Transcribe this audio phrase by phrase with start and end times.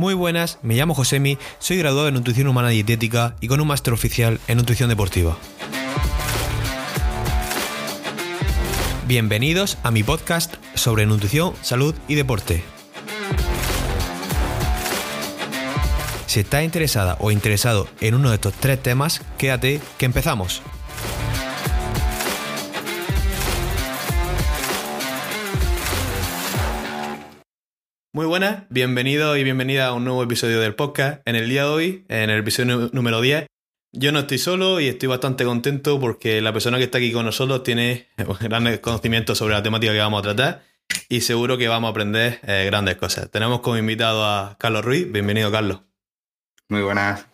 [0.00, 3.92] Muy buenas, me llamo Josemi, soy graduado en Nutrición Humana Dietética y con un máster
[3.92, 5.36] oficial en Nutrición Deportiva.
[9.06, 12.64] Bienvenidos a mi podcast sobre nutrición, salud y deporte.
[16.24, 20.62] Si estás interesada o interesado en uno de estos tres temas, quédate que empezamos.
[28.20, 31.22] Muy buenas, bienvenido y bienvenida a un nuevo episodio del podcast.
[31.26, 33.46] En el día de hoy, en el episodio número 10,
[33.92, 37.24] yo no estoy solo y estoy bastante contento porque la persona que está aquí con
[37.24, 38.08] nosotros tiene
[38.42, 40.62] grandes conocimientos sobre la temática que vamos a tratar
[41.08, 43.30] y seguro que vamos a aprender eh, grandes cosas.
[43.30, 45.10] Tenemos como invitado a Carlos Ruiz.
[45.10, 45.80] Bienvenido, Carlos.
[46.68, 47.26] Muy buenas,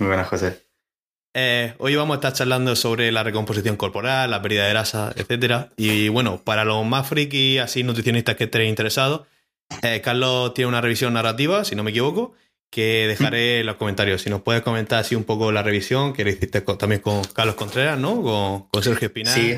[0.00, 0.66] muy buenas, José.
[1.34, 5.68] Eh, hoy vamos a estar charlando sobre la recomposición corporal, la pérdida de grasa, etc.
[5.76, 9.22] Y bueno, para los más friki, así nutricionistas que estén interesados,
[9.82, 12.34] eh, Carlos tiene una revisión narrativa, si no me equivoco,
[12.70, 14.22] que dejaré en los comentarios.
[14.22, 17.54] Si nos puedes comentar así un poco la revisión, que le hiciste también con Carlos
[17.54, 18.22] Contreras, ¿no?
[18.70, 19.34] Con, Sergio Espinal.
[19.34, 19.56] Sí.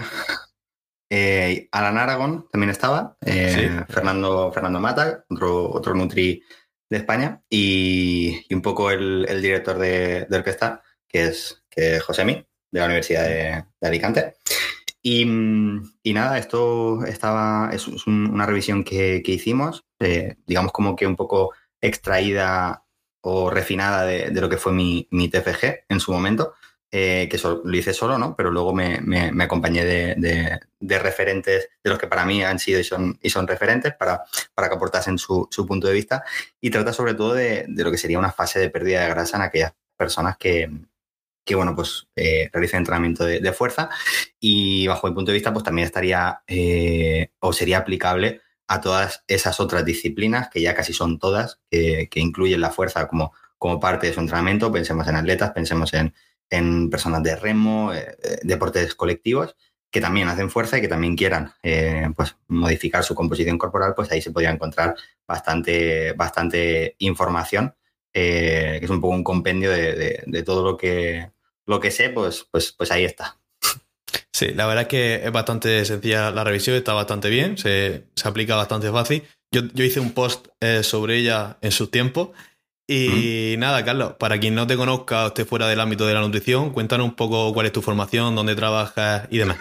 [1.10, 6.42] Eh, Alan Aragón también estaba, eh, Fernando, Fernando Mata, otro, otro Nutri
[6.90, 12.86] de España, y, un poco el, director de, orquesta, que es, que Josemi, de la
[12.86, 14.34] Universidad de Alicante.
[15.06, 15.26] Y,
[16.14, 22.86] nada, esto estaba, es, una revisión que, hicimos, eh, digamos como que un poco extraída
[23.20, 26.54] o refinada de, lo que fue mi, mi, TFG en su momento,
[26.90, 28.34] eh, que lo hice solo, ¿no?
[28.34, 32.80] Pero luego me, me, acompañé de, de, referentes, de los que para mí han sido
[32.80, 34.24] y son, y son referentes, para,
[34.54, 36.24] para que aportasen su, su punto de vista.
[36.62, 39.42] Y trata sobre todo de, lo que sería una fase de pérdida de grasa en
[39.42, 40.70] aquellas personas que,
[41.44, 43.90] que bueno, pues eh, realice entrenamiento de, fuerza
[44.40, 49.24] y bajo mi punto de vista, pues también estaría eh, o sería aplicable a todas
[49.28, 54.06] esas otras disciplinas que ya casi son todas, que, incluyen la fuerza como, como parte
[54.06, 54.72] de su entrenamiento.
[54.72, 56.14] Pensemos en atletas, pensemos en,
[56.48, 59.54] en personas de remo, eh, deportes colectivos
[59.90, 61.52] que también hacen fuerza y que también quieran
[62.16, 67.76] pues modificar su composición corporal, pues ahí se podría encontrar bastante, bastante información,
[68.12, 71.30] que es un poco un compendio de todo lo que,
[71.66, 73.38] lo que sé, pues, pues, pues ahí está.
[74.32, 78.56] Sí, la verdad es que es bastante sencilla la revisión, está bastante bien, se, aplica
[78.56, 79.22] bastante fácil.
[79.52, 82.32] Yo, hice un post eh, sobre ella en su tiempo.
[82.86, 86.20] Y nada, Carlos, para quien no te conozca o esté fuera del ámbito de la
[86.20, 89.58] nutrición, cuéntanos un poco cuál es tu formación, dónde trabajas y demás.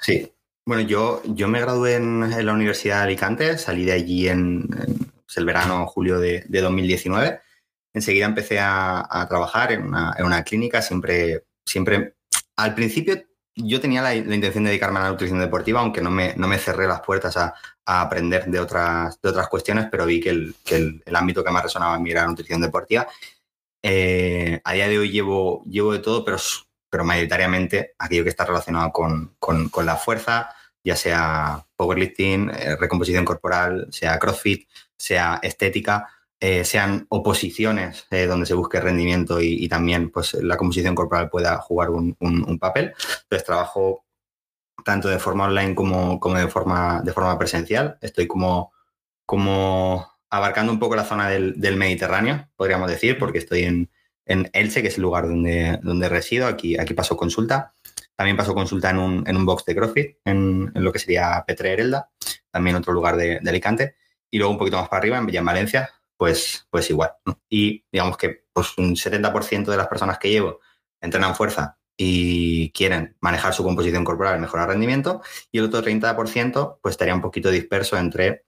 [0.00, 0.32] Sí,
[0.64, 5.36] bueno, yo, yo me gradué en, la Universidad de Alicante, salí de allí en, pues,
[5.36, 7.40] el verano, julio de, de 2019
[7.92, 12.16] enseguida empecé a, trabajar en una, clínica, siempre, siempre,
[12.56, 13.22] al principio
[13.54, 16.58] yo tenía la, intención de dedicarme a la nutrición deportiva, aunque no me, no me
[16.58, 17.54] cerré las puertas a,
[17.84, 21.96] aprender de otras, de otras cuestiones, pero vi que el, el, ámbito que más resonaba
[21.96, 23.08] en mí era la nutrición deportiva.
[23.82, 26.38] Eh, a día de hoy llevo, llevo de todo, pero,
[26.88, 30.54] pero mayoritariamente aquello que está relacionado con, con, con la fuerza,
[30.84, 36.08] ya sea powerlifting, eh, recomposición corporal, sea crossfit, sea estética.
[36.44, 41.58] Eh, sean oposiciones eh, donde se busque rendimiento y, también pues, la composición corporal pueda
[41.58, 42.94] jugar un, papel.
[43.22, 44.04] Entonces trabajo
[44.84, 47.96] tanto de forma online como, como de, forma, de forma presencial.
[48.00, 48.72] Estoy como,
[49.24, 53.90] como abarcando un poco la zona del, Mediterráneo, podríamos decir, porque estoy en,
[54.26, 56.48] en, Elche, que es el lugar donde, donde resido.
[56.48, 57.72] Aquí, aquí paso consulta.
[58.16, 61.72] También paso consulta en un, en un box de CrossFit, en, lo que sería Petre
[61.72, 62.10] Herelda,
[62.50, 63.94] también otro lugar de, Alicante.
[64.28, 65.88] Y luego un poquito más para arriba, en, en Valencia,
[66.22, 67.10] pues, pues igual.
[67.48, 70.60] Y digamos que pues, un 70% de las personas que llevo
[71.00, 76.92] entrenan fuerza y quieren manejar su composición corporal, mejorar rendimiento, y el otro 30% pues
[76.92, 78.44] estaría un poquito disperso entre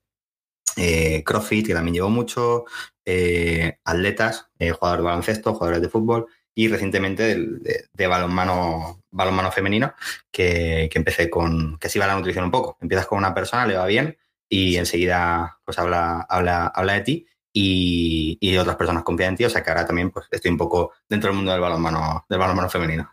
[0.76, 2.64] eh, CrossFit, que también llevo mucho,
[3.04, 9.50] eh, atletas, eh, jugadores de baloncesto, jugadores de fútbol, y recientemente de, de, balonmano, balonmano
[9.50, 9.94] femenino,
[10.30, 12.78] que, que, empecé con, que así va la nutrición un poco.
[12.80, 14.16] Empiezas con una persona, le va bien,
[14.48, 19.50] y enseguida pues habla, habla, habla de ti y, otras personas confían en ti, o
[19.50, 22.68] sea que ahora también pues, estoy un poco dentro del mundo del balonmano, del balonmano
[22.68, 23.10] femenino.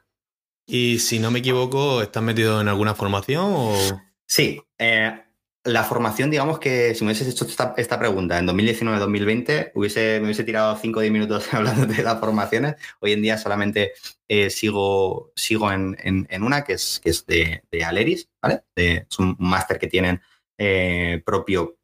[0.65, 3.75] Y si no me equivoco, ¿estás metido en alguna formación o...?
[4.25, 5.21] Sí, eh,
[5.63, 7.45] la formación, digamos que si me hubieses hecho
[7.77, 12.19] esta, pregunta en 2019-2020, hubiese, me hubiese tirado 5 o 10 minutos hablando de las
[12.19, 12.75] formaciones.
[12.99, 13.91] Hoy en día solamente
[14.27, 18.63] eh, sigo, sigo en, una que es, que es de, Aleris, ¿vale?
[18.75, 20.21] es un máster que tienen
[20.57, 21.77] eh, propio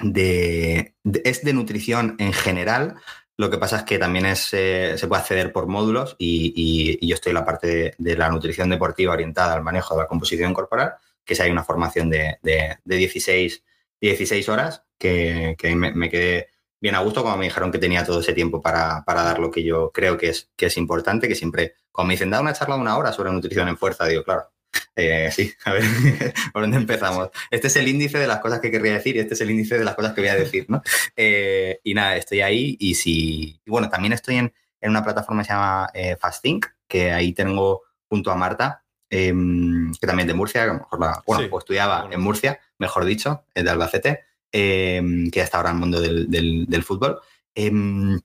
[0.00, 0.94] de,
[1.24, 2.96] es de nutrición en general.
[3.36, 7.14] Lo que pasa es que también es, eh, se puede acceder por módulos y, yo
[7.14, 10.94] estoy en la parte de, la nutrición deportiva orientada al manejo de la composición corporal,
[11.24, 13.64] que si hay una formación de, de, 16,
[14.00, 16.48] 16 horas que, me, quedé
[16.80, 19.62] bien a gusto cuando me dijeron que tenía todo ese tiempo para, dar lo que
[19.62, 22.76] yo creo que es, que es importante, que siempre, cuando me dicen, da una charla
[22.76, 24.50] de una hora sobre nutrición en fuerza, digo, claro,
[24.96, 25.82] eh, sí, a ver,
[26.52, 27.30] ¿por dónde empezamos?
[27.50, 29.78] Este es el índice de las cosas que querría decir y este es el índice
[29.78, 30.82] de las cosas que voy a decir, ¿no?
[31.16, 33.60] Eh, y nada, estoy ahí y si...
[33.66, 34.52] bueno, también estoy en,
[34.82, 40.06] una plataforma que se llama eh, Fasting, que ahí tengo junto a Marta, em, que
[40.06, 43.44] también de Murcia, que a lo mejor la, bueno, pues estudiaba en Murcia, mejor dicho,
[43.54, 47.20] de Albacete, Em, que está ahora en el mundo del, fútbol,
[47.54, 48.20] em,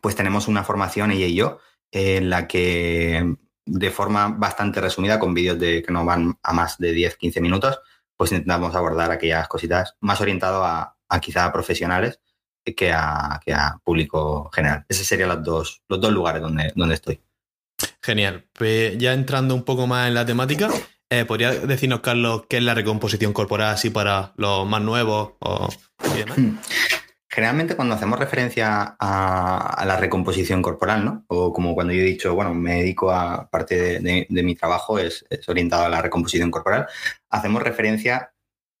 [0.00, 1.58] pues tenemos una formación, ella y yo,
[1.92, 3.36] en la que
[3.70, 7.80] de forma bastante resumida, con vídeos de, que no van a más de 10-15 minutos,
[8.16, 12.20] pues intentamos abordar aquellas cositas más orientado a, quizá a profesionales
[12.76, 14.84] que a, que a público general.
[14.88, 17.20] Esos serían los dos, los dos lugares donde, donde estoy.
[18.02, 18.46] Genial.
[18.52, 20.68] Pues ya entrando un poco más en la temática,
[21.12, 25.68] eh, ¿Podría decirnos, Carlos, qué es la recomposición corporal así para los más nuevos o
[26.36, 26.58] hmm.
[27.32, 31.24] Generalmente cuando hacemos referencia a, la recomposición corporal, ¿no?
[31.28, 35.24] O como cuando yo he dicho, bueno, me dedico a parte de, mi trabajo, es,
[35.46, 36.88] orientado a la recomposición corporal,
[37.28, 38.32] hacemos referencia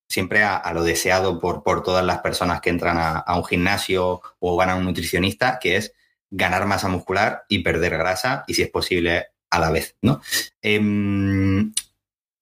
[0.08, 4.70] siempre a, lo deseado por, todas las personas que entran a, un gimnasio o van
[4.70, 5.94] a un nutricionista, que es
[6.28, 10.20] ganar masa muscular y perder grasa, y si es posible, a la vez, ¿no?
[10.60, 11.72] Em,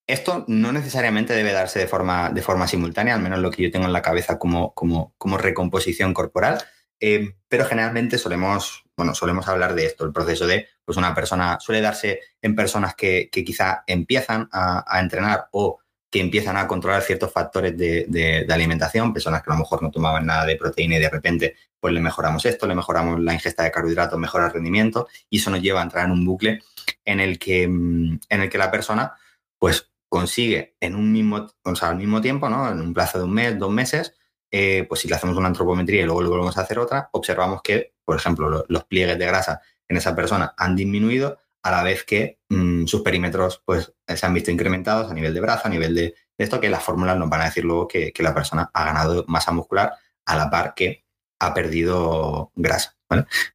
[0.09, 3.71] esto no necesariamente debe darse de forma, de forma simultánea, al menos lo que yo
[3.71, 6.59] tengo en la cabeza como, como, como recomposición corporal,
[6.99, 11.59] eh, pero generalmente solemos, bueno, solemos hablar de esto, el proceso de, pues una persona
[11.61, 15.79] suele darse en personas que, quizá empiezan a, entrenar o
[16.11, 20.25] que empiezan a controlar ciertos factores de, alimentación, personas que a lo mejor no tomaban
[20.25, 23.71] nada de proteína y de repente pues le mejoramos esto, le mejoramos la ingesta de
[23.71, 26.63] carbohidratos, mejora el rendimiento y eso nos lleva a entrar en un bucle
[27.05, 29.13] en el que, mm, en el que la persona
[29.59, 32.71] pues consigue en un mismo, o sea, al mismo tiempo, ¿no?
[32.71, 34.15] En un plazo de un mes, dos meses,
[34.51, 37.61] eh, pues si le hacemos una antropometría y luego le volvemos a hacer otra, observamos
[37.63, 42.05] que, por ejemplo, los pliegues de grasa en esa persona han disminuido a la vez
[42.05, 45.95] que mm, sus perímetros pues, se han visto incrementados a nivel de brazo, a nivel
[45.95, 49.25] de, esto, que las fórmulas nos van a decir luego que, la persona ha ganado
[49.29, 49.93] masa muscular
[50.25, 51.05] a la par que
[51.41, 52.97] ha perdido grasa.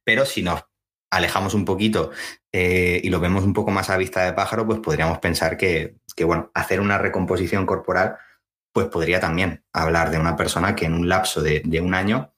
[0.04, 0.64] Pero si nos
[1.10, 2.10] alejamos un poquito
[2.52, 5.96] eh, y lo vemos un poco más a vista de pájaro, pues podríamos pensar que,
[6.22, 8.18] bueno, hacer una recomposición corporal,
[8.72, 12.32] pues podría también hablar de una persona que en un lapso de, un año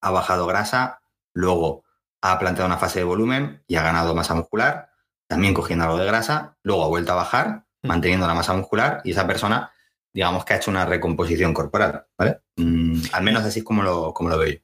[0.00, 1.00] ha bajado grasa,
[1.32, 1.84] luego
[2.20, 4.90] ha planteado una fase de volumen y ha ganado masa muscular,
[5.26, 7.88] también cogiendo algo de grasa, luego ha vuelto a bajar, mm.
[7.88, 9.72] manteniendo la masa muscular y esa persona,
[10.12, 12.40] digamos que ha hecho una recomposición corporal, ¿vale?
[12.56, 14.58] Mm, al menos así es como lo, como lo veo yo.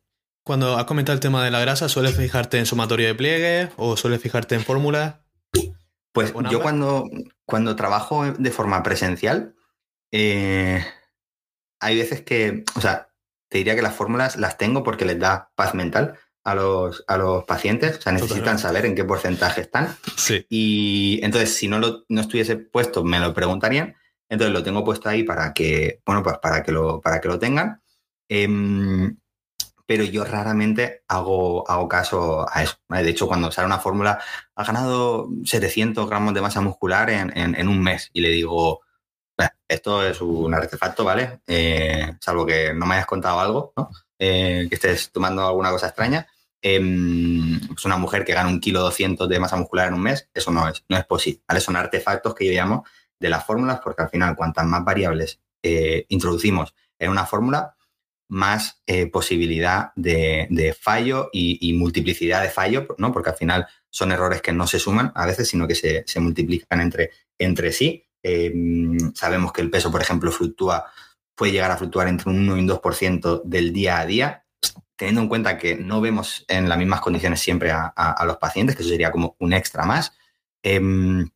[0.44, 3.96] Cuando has comentado el tema de la grasa, ¿sueles fijarte en sumatorio de pliegues o
[3.96, 5.23] sueles fijarte en fórmulas?
[6.14, 7.10] Pues yo cuando,
[7.44, 9.56] cuando trabajo de forma presencial,
[10.12, 10.86] eh,
[11.80, 13.08] hay veces que, o sea,
[13.48, 17.16] te diría que las fórmulas las tengo porque les da paz mental a los, a
[17.16, 19.96] los pacientes, o sea, necesitan saber en qué porcentaje están.
[20.16, 20.46] Sí.
[20.48, 23.96] Y entonces, si no, lo, no estuviese puesto, me lo preguntarían.
[24.28, 27.40] Entonces lo tengo puesto ahí para que, bueno, pues para que lo, para que lo
[27.40, 27.82] tengan.
[28.28, 29.16] Em,
[29.86, 32.76] pero yo raramente hago, hago caso a eso.
[32.88, 34.20] De hecho, cuando sale una fórmula,
[34.54, 38.80] ha ganado 700 gramos de masa muscular en, un mes y le digo,
[39.68, 41.40] esto es un artefacto, ¿vale?
[41.46, 43.72] Eh, salvo que no me hayas contado algo.
[44.18, 46.26] Eh, que estés tomando alguna cosa extraña.
[46.62, 46.80] Eh,
[47.68, 50.50] pues una mujer que gana un kilo 200 de masa muscular en un mes, eso
[50.50, 51.60] no es, no es posible, ¿vale?
[51.60, 52.86] Son artefactos que yo llamo
[53.18, 57.76] de las fórmulas porque al final cuantas más variables eh, introducimos en una fórmula,
[58.28, 63.12] más eh, posibilidad de, fallo y, multiplicidad de fallo, ¿no?
[63.12, 66.80] Porque al final son errores que no se suman a veces, sino que se, multiplican
[66.80, 68.04] entre, entre sí.
[68.22, 70.86] Em, sabemos que el peso, por ejemplo, fluctúa,
[71.34, 74.46] puede llegar a fluctuar entre un 1 y un 2% del día a día,
[74.96, 78.82] teniendo en cuenta que no vemos en las mismas condiciones siempre a, los pacientes, que
[78.82, 80.12] eso sería como un extra más.
[80.62, 81.28] Em,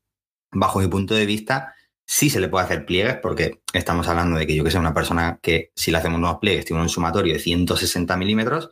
[0.51, 1.75] bajo mi punto de vista,
[2.11, 4.95] Sí se le puede hacer pliegues porque estamos hablando de que yo que sé, una
[4.95, 8.71] persona que si le hacemos nuevos pliegues tiene un sumatorio de 160 milímetros,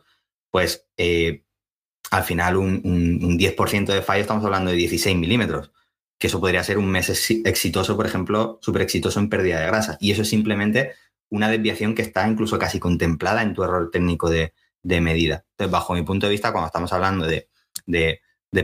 [0.49, 1.43] pues eh,
[2.09, 5.71] al final un, 10% de fallo estamos hablando de 16 milímetros,
[6.17, 9.97] que eso podría ser un mes exitoso, por ejemplo, súper exitoso en pérdida de grasa.
[9.99, 10.93] Y eso es simplemente
[11.29, 14.51] una desviación que está incluso casi contemplada en tu error técnico de,
[14.83, 15.45] medida.
[15.51, 17.49] Entonces, bajo mi punto de vista, cuando estamos hablando de,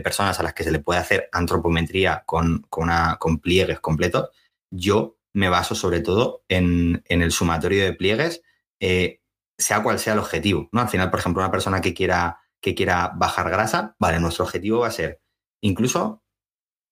[0.02, 4.30] personas a las que se le puede hacer antropometría con, con pliegues completos,
[4.70, 8.42] yo me baso sobre todo en, el sumatorio de pliegues,
[8.80, 9.20] eh,
[9.58, 10.68] sea cual sea el objetivo.
[10.72, 10.80] ¿no?
[10.80, 14.80] Al final, por ejemplo, una persona que quiera, que quiera bajar grasa, vale, nuestro objetivo
[14.80, 15.20] va a ser
[15.60, 16.22] incluso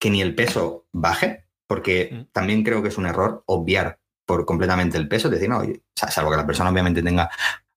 [0.01, 2.33] que ni el peso baje, porque mm.
[2.33, 5.63] también creo que es un error obviar por completamente el peso, es decir, no,
[5.95, 7.31] salvo que la persona obviamente tenga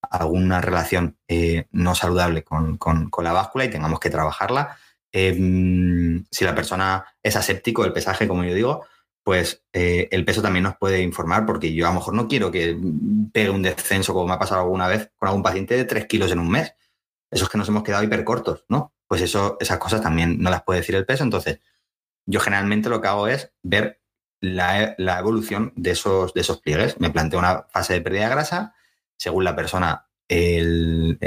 [0.10, 2.80] alguna relación eh, no saludable con,
[3.22, 4.78] la báscula y tengamos que trabajarla.
[5.12, 8.86] Em, si la persona es aséptico del pesaje, como yo digo,
[9.26, 12.52] pues eh, el peso también nos puede informar, porque yo a lo mejor no quiero
[12.52, 12.80] que
[13.34, 16.32] pegue un descenso, como me ha pasado alguna vez con algún paciente de 3 kilos
[16.32, 16.76] en un mes.
[17.32, 18.94] Eso es que nos hemos quedado hipercortos, ¿no?
[19.08, 21.24] Pues eso, esas cosas también no las puede decir el peso.
[21.24, 21.60] Entonces,
[22.28, 24.00] yo generalmente lo que hago es ver
[24.42, 27.00] la, evolución de esos, de esos pliegues.
[27.00, 28.76] Me planteo una fase de pérdida de grasa,
[29.18, 31.18] según la persona, el,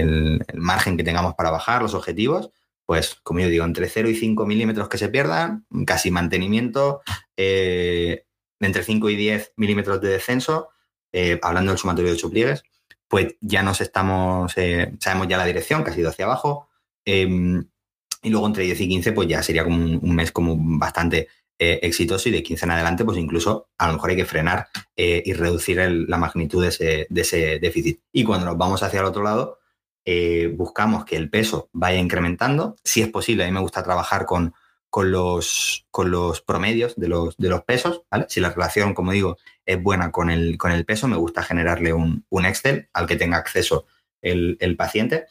[0.55, 2.53] margen que tengamos para bajar, los objetivos,
[2.89, 7.03] pues como yo digo, entre 0 y 5 milímetros que se pierdan, casi mantenimiento,
[7.37, 8.25] eh,
[8.61, 10.71] entre 5 y 10 milímetros de descenso,
[11.13, 12.63] eh, hablando del sumatorio de 8 pliegues,
[13.07, 16.71] pues ya nos estamos, eh, sabemos ya la dirección que ha sido hacia abajo.
[17.05, 17.63] Em,
[18.23, 21.29] y luego entre 10 y 15, pues ya sería como un mes como bastante
[21.59, 25.33] exitoso y de 15 en adelante, pues incluso a lo mejor hay que frenar y
[25.35, 25.77] reducir
[26.09, 26.69] la magnitud de
[27.11, 28.01] ese, déficit.
[28.13, 29.58] Y cuando nos vamos hacia el otro lado,
[30.11, 32.77] eh, buscamos que el peso vaya incrementando.
[32.83, 34.55] Si es posible, a mí me gusta trabajar con,
[34.89, 38.05] con, los, con los promedios de los, de los pesos.
[38.27, 39.37] Si la relación, como digo,
[39.67, 43.37] es buena con el, con el peso, me gusta generarle un, Excel al que tenga
[43.37, 43.85] acceso
[44.23, 45.27] el, paciente.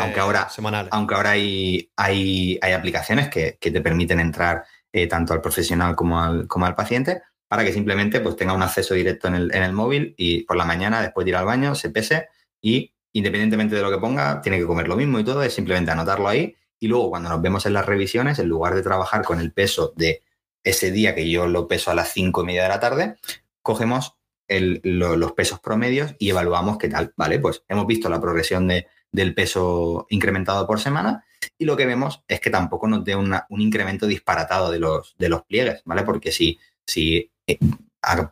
[0.00, 0.48] aunque ahora,
[0.90, 5.94] aunque ahora hay, hay, hay aplicaciones que, que, te permiten entrar eh, tanto al profesional
[5.94, 9.54] como al, como al paciente, para que simplemente pues, tenga un acceso directo en el,
[9.54, 12.26] en el móvil y por la mañana, después de ir al baño, se pese
[12.60, 15.90] y independientemente de lo que ponga, tiene que comer lo mismo y todo, es simplemente
[15.90, 19.40] anotarlo ahí y luego cuando nos vemos en las revisiones, en lugar de trabajar con
[19.40, 20.22] el peso de
[20.64, 23.16] ese día que yo lo peso a las cinco y media de la tarde,
[23.62, 24.16] cogemos
[24.48, 27.38] los pesos promedios y evaluamos qué tal, ¿vale?
[27.38, 31.24] Pues hemos visto la progresión de, del peso incrementado por semana
[31.56, 35.28] y lo que vemos es que tampoco nos dé un incremento disparatado de los, de
[35.28, 36.02] los pliegues, ¿vale?
[36.02, 37.58] Porque si, si eh,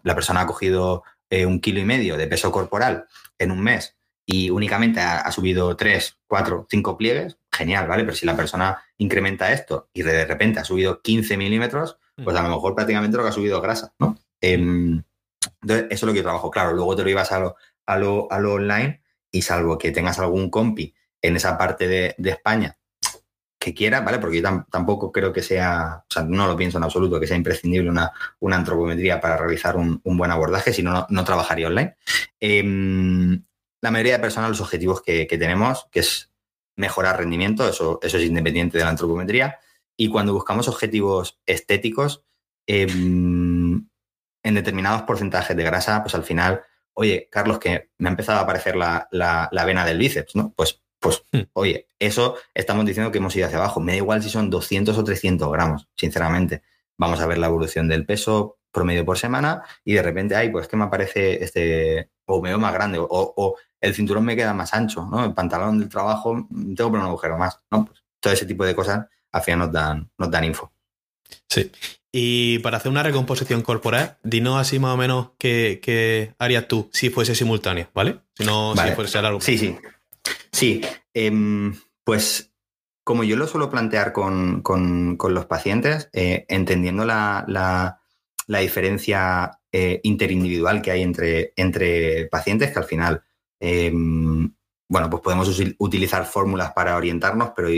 [0.02, 3.06] la persona ha cogido eh, un kilo y medio de peso corporal
[3.38, 8.04] en un mes y únicamente ha, subido 3, 4, 5 pliegues, genial, ¿vale?
[8.04, 12.42] Pero si la persona incrementa esto y de repente ha subido 15 milímetros, pues a
[12.42, 14.16] lo mejor prácticamente lo que ha subido es grasa, ¿no?
[14.40, 15.02] Em,
[15.60, 16.50] entonces, eso es lo que yo trabajo.
[16.50, 19.90] Claro, luego te lo ibas a lo, a lo, a lo online y salvo que
[19.90, 22.78] tengas algún compi en esa parte de, de España
[23.62, 24.18] que quiera, ¿vale?
[24.18, 27.36] Porque yo tampoco creo que sea, o sea, no lo pienso en absoluto, que sea
[27.36, 28.10] imprescindible una,
[28.40, 31.94] una antropometría para realizar un, buen abordaje, si no, no trabajaría online.
[32.40, 33.44] Em,
[33.82, 36.32] la mayoría de personas, los objetivos que, tenemos, que es
[36.76, 39.58] mejorar rendimiento, eso, eso es independiente de la antropometría.
[39.96, 42.24] Y cuando buscamos objetivos estéticos,
[42.66, 43.86] em,
[44.44, 46.62] en determinados porcentajes de grasa, pues al final,
[46.94, 50.54] oye, Carlos, que me ha empezado a aparecer la, la, la vena del bíceps, ¿no?
[50.56, 51.40] Pues pues, hmm.
[51.54, 53.80] oye, eso estamos diciendo que hemos ido hacia abajo.
[53.80, 56.62] Me da igual si son 200 o 300 gramos, sinceramente.
[56.96, 60.68] Vamos a ver la evolución del peso promedio por semana y de repente, ay, pues
[60.68, 64.72] que me aparece este, o me veo más grande, o, el cinturón me queda más
[64.72, 65.24] ancho, ¿no?
[65.24, 67.84] El pantalón del trabajo, tengo que poner un agujero más, ¿no?
[67.84, 70.72] Pues todo ese tipo de cosas al final nos dan, nos dan info.
[71.48, 71.70] Sí.
[72.12, 77.10] Y para hacer una recomposición corporal, dinos así más o menos qué, harías tú si
[77.10, 78.20] fuese simultáneo, ¿vale?
[78.34, 79.40] Si no, si fuese a largo.
[79.40, 79.76] Sí, sí.
[80.52, 80.82] Sí,
[81.14, 81.74] em,
[82.04, 82.52] pues
[83.04, 84.62] como yo lo suelo plantear con,
[85.30, 87.98] los pacientes, eh, entendiendo la,
[88.46, 93.22] diferencia eh, interindividual que hay entre, entre pacientes, que al final,
[93.62, 94.52] em,
[94.88, 97.68] bueno, pues podemos utilizar fórmulas para orientarnos, pero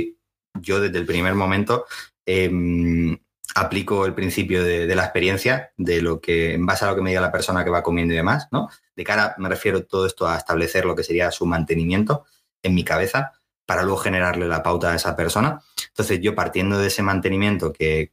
[0.54, 1.84] yo desde el primer momento
[2.24, 3.18] em,
[3.54, 7.10] aplico el principio de, la experiencia, de lo que, en base a lo que me
[7.10, 8.70] diga la persona que va comiendo y demás, ¿no?
[8.96, 12.24] De cara, me refiero todo esto a establecer lo que sería su mantenimiento
[12.62, 13.32] en mi cabeza
[13.66, 15.60] para luego generarle la pauta a esa persona.
[15.88, 18.08] Entonces yo partiendo de ese mantenimiento que,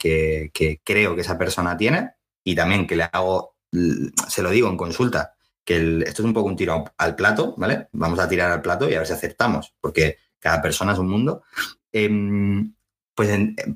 [0.84, 2.12] creo que esa persona tiene
[2.44, 3.56] y también que le hago,
[4.28, 7.88] se lo digo en consulta, que esto es un poco un tiro al plato, ¿vale?
[7.92, 11.10] Vamos a tirar al plato y a ver si aceptamos, porque cada persona es un
[11.10, 11.44] mundo.
[11.92, 12.74] Em,
[13.14, 13.30] pues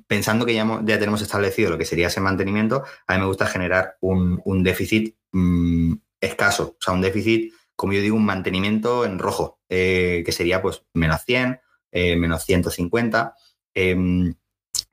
[0.08, 3.46] pensando que ya, ya, tenemos establecido lo que sería ese mantenimiento, a mí me gusta
[3.46, 9.20] generar un, déficit mm, escaso, o sea, un déficit como yo digo, un mantenimiento en
[9.20, 11.60] rojo, eh, que sería pues menos 100,
[11.92, 13.36] eh, menos 150
[13.74, 14.34] em,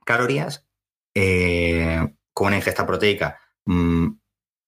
[0.05, 0.67] calorías,
[1.15, 4.07] eh, con una ingesta proteica mm,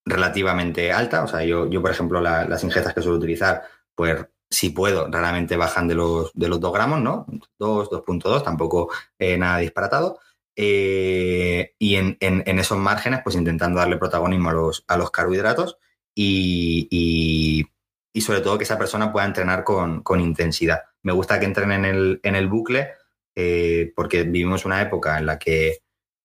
[0.06, 1.24] relativamente alta.
[1.24, 3.62] O sea, yo, yo por ejemplo, las ingestas que suelo utilizar,
[3.94, 7.26] pues si puedo, raramente bajan de los, de los 2 gramos, ¿no?
[7.58, 10.20] 2, 2.2, tampoco nada disparatado.
[10.56, 12.16] y en,
[12.58, 15.78] esos márgenes, pues intentando darle protagonismo a los, a los carbohidratos
[16.14, 16.88] y,
[18.16, 20.84] y sobre todo que esa persona pueda entrenar con, intensidad.
[21.02, 22.92] Me gusta que entren en el, en el bucle
[23.34, 25.82] eh, porque vivimos una época en la que,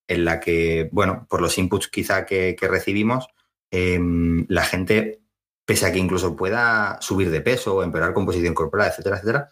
[0.08, 3.28] en la que bueno, por los inputs quizá que, recibimos,
[3.72, 5.22] em, la gente
[5.66, 9.50] pese a que incluso pueda subir de peso o empeorar composición corporal, etcétera, etcétera,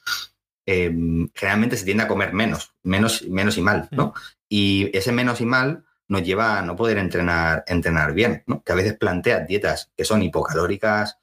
[0.66, 4.08] em, generalmente se tiende a comer menos, menos, menos y mal, ¿no?
[4.08, 4.14] Mm.
[4.50, 8.64] Y ese menos y mal nos lleva a no poder entrenar, entrenar bien, ¿no?
[8.64, 11.20] Que a veces plantea dietas que son hipocalóricas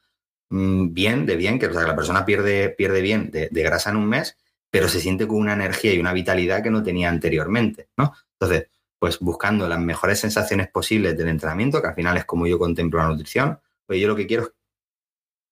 [0.48, 4.08] mm, bien, de bien, que, sea, la persona pierde, pierde bien de, grasa en un
[4.08, 4.38] mes,
[4.70, 8.14] pero se siente con una energía y una vitalidad que no tenía anteriormente, ¿no?
[8.38, 8.68] Entonces,
[9.06, 12.98] pues buscando las mejores sensaciones posibles del entrenamiento, que al final es como yo contemplo
[12.98, 14.52] la nutrición, pues yo lo que quiero es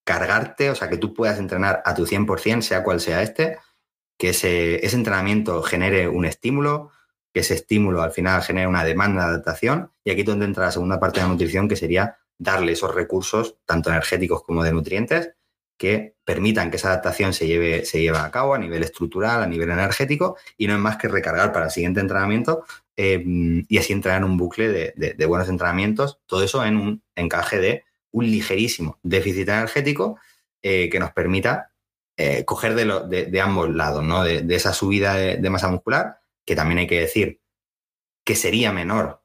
[0.04, 3.58] cargarte, o sea, que tú puedas entrenar a tu 100%, sea cual sea este,
[4.18, 6.90] que ese, ese entrenamiento genere un estímulo,
[7.32, 9.92] que ese estímulo al final genera una demanda de adaptación.
[10.02, 12.92] Y aquí es donde entra la segunda parte de la nutrición, que sería darle esos
[12.92, 15.30] recursos, tanto energéticos como de nutrientes,
[15.78, 19.46] que permitan que esa adaptación se lleve, se lleve a cabo a nivel estructural, a
[19.46, 22.64] nivel energético, y no es más que recargar para el siguiente entrenamiento
[22.96, 27.58] em, y así entrar en un bucle de, buenos entrenamientos, todo eso en un encaje
[27.58, 30.18] de un ligerísimo déficit energético
[30.62, 31.72] eh, que nos permita
[32.16, 34.22] eh, coger de, ambos lados, ¿no?
[34.22, 37.40] de, esa subida de, masa muscular que también hay que decir
[38.24, 39.22] que sería menor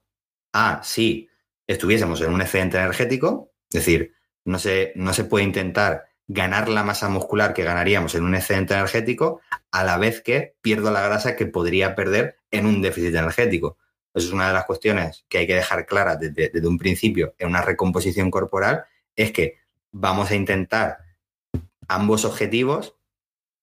[0.54, 1.30] a si
[1.68, 4.14] estuviésemos en un excedente energético, es decir,
[4.46, 8.76] no se, no se puede intentar ganar la masa muscular que ganaríamos en un excedente
[8.76, 13.78] energético a la vez que pierdo la grasa que podría perder en un déficit energético.
[14.14, 17.34] Eso es una de las cuestiones que hay que dejar clara desde, desde un principio
[17.40, 19.58] en una recomposición corporal, es que
[19.92, 21.00] vamos a intentar
[21.88, 22.96] ambos objetivos,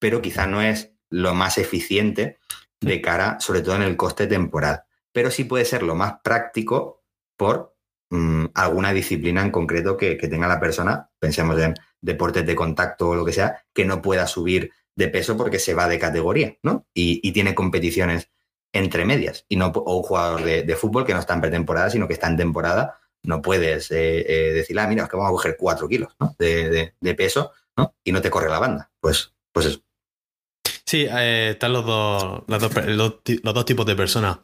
[0.01, 2.39] pero quizá no es lo más eficiente
[2.81, 4.83] de cara, sobre todo en el coste temporal.
[5.13, 7.05] Pero sí puede ser lo más práctico
[7.37, 7.76] por
[8.11, 13.15] mm, alguna disciplina en concreto que, tenga la persona, pensemos en deportes de contacto o
[13.15, 16.87] lo que sea, que no pueda subir de peso porque se va de categoría, ¿no?
[16.95, 18.31] Y, tiene competiciones
[18.73, 19.45] entre medias.
[19.49, 22.29] Y no, o un jugador de, fútbol que no está en pretemporada, sino que está
[22.29, 25.89] en temporada, no puedes eh, eh, decir, ah, mira, es que vamos a coger cuatro
[25.89, 27.53] kilos de, peso.
[28.05, 28.91] Y no te corre la banda.
[29.01, 29.81] Pues, pues eso.
[30.87, 34.39] Sí, eh, están los dos, los dos, tipos de personas.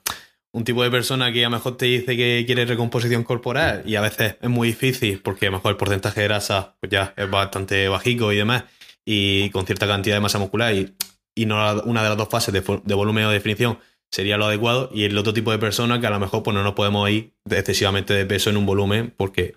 [0.55, 3.97] Un tipo de persona que a lo mejor te dice que quiere recomposición corporal y
[3.97, 7.15] a veces es muy difícil porque a lo mejor el porcentaje de grasa pues ya
[7.17, 8.65] es bastante bajico y demás
[9.05, 10.95] y con cierta cantidad de masa muscular y,
[11.35, 13.79] y no una de las dos fases de, volumen o definición
[14.11, 16.63] sería lo adecuado y el otro tipo de persona que a lo mejor pues no
[16.63, 19.55] nos podemos ir excesivamente de peso en un volumen porque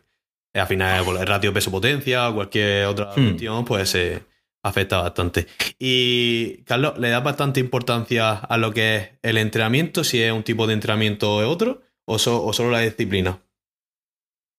[0.54, 3.24] al final el ratio peso-potencia o cualquier otra hmm.
[3.26, 4.24] cuestión pues se
[4.66, 5.46] afecta bastante.
[5.78, 10.44] Y Carlos, ¿le da bastante importancia a lo que es el entrenamiento, si es un
[10.44, 13.40] tipo de entrenamiento o otro, o, solo la disciplina?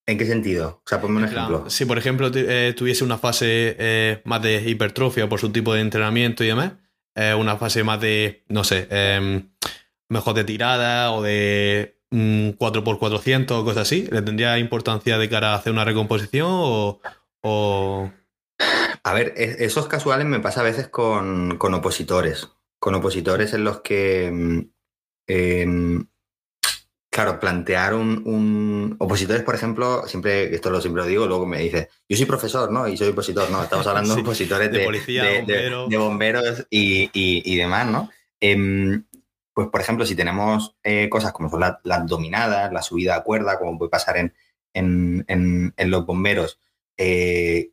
[0.07, 0.81] ¿En qué sentido?
[0.85, 1.69] O sea, ponme un ejemplo.
[1.69, 5.81] Si, por ejemplo, eh, tuviese una fase eh, más de hipertrofia por su tipo de
[5.81, 6.75] entrenamiento y demás,
[7.17, 9.49] eh, una fase más de, no sé, em,
[10.09, 15.57] mejor de tirada o de 4x400 o cosas así, ¿le tendría importancia de cara a
[15.57, 17.01] hacer una recomposición o,
[17.43, 18.13] o...
[19.07, 22.49] A ver, e-, esos casuales me pasa a veces con, opositores.
[22.79, 24.61] Con opositores en los que, mm,
[25.29, 26.07] em,
[27.11, 31.89] claro, plantear un, Opositores, por ejemplo, siempre, esto lo siempre lo digo, luego me dice,
[32.09, 32.89] yo soy profesor, ¿no?
[32.89, 33.63] Y soy opositor, ¿no?
[33.63, 38.11] Estamos hablando de opositores de, policía, de, bomberos y, demás, ¿no?
[38.41, 39.05] Em,
[39.55, 43.59] pues, por ejemplo, si tenemos eh, cosas como son las dominadas, la subida a cuerda,
[43.59, 44.35] como puede pasar en,
[44.75, 45.25] en,
[45.77, 46.59] en los bomberos,
[46.97, 47.71] eh,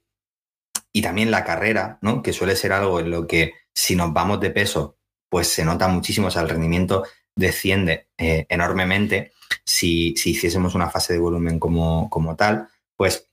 [0.93, 2.21] y también la carrera, ¿no?
[2.21, 5.88] Que suele ser algo en lo que si nos vamos de peso, pues se nota
[5.88, 7.03] muchísimo, o sea, el rendimiento
[7.36, 9.34] desciende eh, enormemente
[9.65, 13.27] si, si, hiciésemos una fase de volumen como, como tal, pues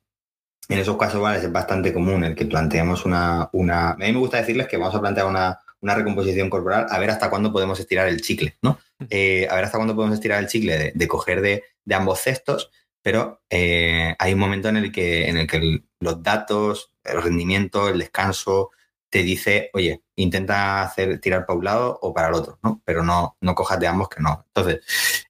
[0.69, 1.39] en esos casos ¿vale?
[1.39, 3.91] es bastante común el que planteemos una, una...
[3.91, 7.11] A mí me gusta decirles que vamos a plantear una, una recomposición corporal a ver
[7.11, 8.79] hasta cuándo podemos estirar el chicle, ¿no?
[9.09, 12.71] Eh, a ver hasta cuándo podemos estirar el chicle de, coger de, de, ambos cestos,
[13.03, 17.89] pero eh, hay un momento en el que, en el que los datos, el rendimiento,
[17.89, 18.71] el descanso,
[19.11, 22.81] te dice, oye, intenta hacer tirar para un lado o para el otro, ¿no?
[22.85, 24.45] Pero no, no cojas de ambos que no.
[24.49, 24.81] Entonces,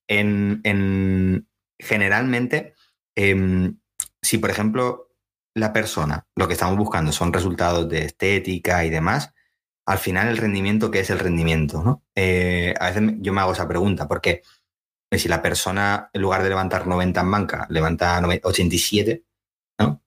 [0.06, 2.74] en, generalmente,
[3.16, 3.78] em,
[4.22, 5.08] si por ejemplo
[5.54, 9.32] la persona, lo que estamos buscando son resultados de estética y demás,
[9.86, 11.82] al final el rendimiento, ¿qué es el rendimiento?
[11.82, 12.04] ¿no?
[12.14, 14.42] Eh, a veces yo me hago esa pregunta, porque
[15.10, 19.24] si la persona, en lugar de levantar 90 en banca, levanta 87,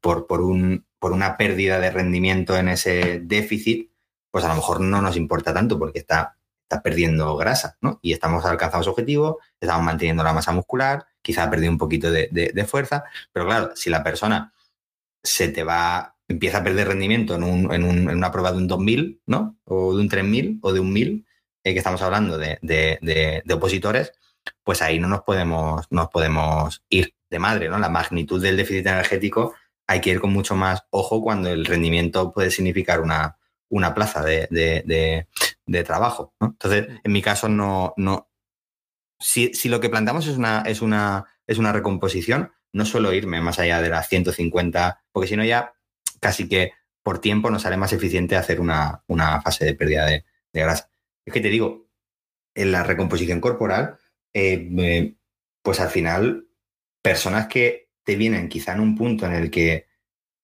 [0.02, 3.92] Por, por, un, por una pérdida de rendimiento en ese déficit,
[4.30, 8.00] pues a lo mejor no nos importa tanto porque está, está perdiendo grasa, ¿no?
[8.02, 12.12] Y estamos alcanzando su objetivo, estamos manteniendo la masa muscular, quizá ha perdido un poquito
[12.12, 14.54] de, fuerza, pero claro, si la persona
[15.24, 18.58] se te va, empieza a perder rendimiento en, un, en, un, en una prueba de
[18.58, 19.58] un 2000, ¿no?
[19.66, 21.26] O de un 3000 o de un 1000,
[21.64, 24.12] eh, que estamos hablando de, de, opositores,
[24.64, 27.80] pues ahí no nos podemos, nos podemos ir de madre, ¿no?
[27.80, 29.54] La magnitud del déficit energético
[29.88, 33.38] hay que ir con mucho más ojo cuando el rendimiento puede significar una,
[33.70, 35.28] una plaza de,
[35.86, 36.34] trabajo.
[36.40, 38.30] Entonces, en mi caso, no, no.
[39.20, 43.60] Si, lo que planteamos es una, es, una, es una recomposición, no suelo irme más
[43.60, 45.74] allá de las 150, porque si no ya
[46.20, 49.04] casi que por tiempo nos sale más eficiente hacer una,
[49.44, 50.90] fase de pérdida de, grasa.
[51.26, 51.88] Es que te digo,
[52.56, 53.98] en la recomposición corporal,
[54.34, 55.16] eh,
[55.62, 56.48] pues al final,
[57.02, 59.88] personas que te vienen quizá en un punto en el que,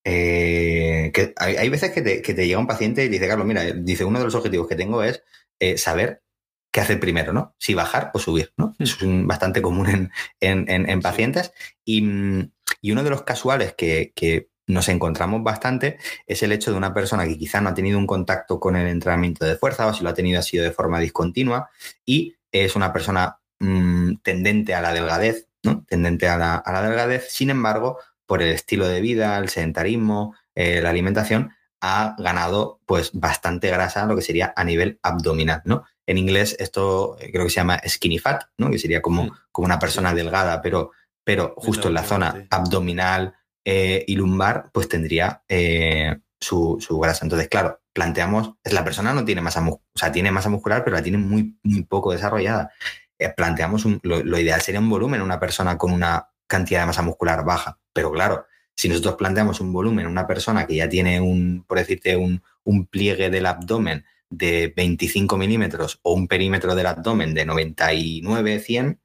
[0.04, 4.26] eh, hay, veces que te, llega un paciente y dice, Carlos, mira, dice, uno de
[4.26, 5.24] los objetivos que tengo es
[5.60, 6.24] eh, saber
[6.72, 7.56] qué hacer primero, ¿no?
[7.58, 8.76] Si bajar o subir, ¿no?
[8.80, 11.52] Eso es bastante común en, pacientes.
[11.86, 17.26] Y, uno de los casuales que, nos encontramos bastante es el hecho de una persona
[17.26, 20.12] que quizá no ha tenido un contacto con el entrenamiento de fuerza o si lo
[20.12, 21.72] ha tenido ha sido de forma discontinua
[22.06, 25.86] y es una persona mm, tendente a la delgadez, ¿no?
[25.88, 30.90] Tendente a la, delgadez, sin embargo, por el estilo de vida, el sedentarismo, eh, la
[30.90, 35.86] alimentación, ha ganado pues bastante grasa, lo que sería a nivel abdominal, ¿no?
[36.06, 38.70] En inglés esto eh, creo que se llama skinny fat, ¿no?
[38.70, 40.92] Que sería como, como una persona delgada, pero,
[41.24, 47.26] pero justo en la zona abdominal, eh, y lumbar, pues tendría eh, su, grasa.
[47.26, 50.96] Entonces, claro, planteamos, la persona no tiene masa muscular, o sea, tiene masa muscular, pero
[50.96, 52.72] la tiene muy, muy poco desarrollada.
[53.20, 57.46] Eh, planteamos, lo, ideal sería un volumen, una persona con una cantidad de masa muscular
[57.46, 61.78] baja, pero claro, si nosotros planteamos un volumen, una persona que ya tiene un, por
[61.78, 67.46] decirte, un, un pliegue del abdomen de 25 milímetros o un perímetro del abdomen de
[67.46, 69.02] 99, 100,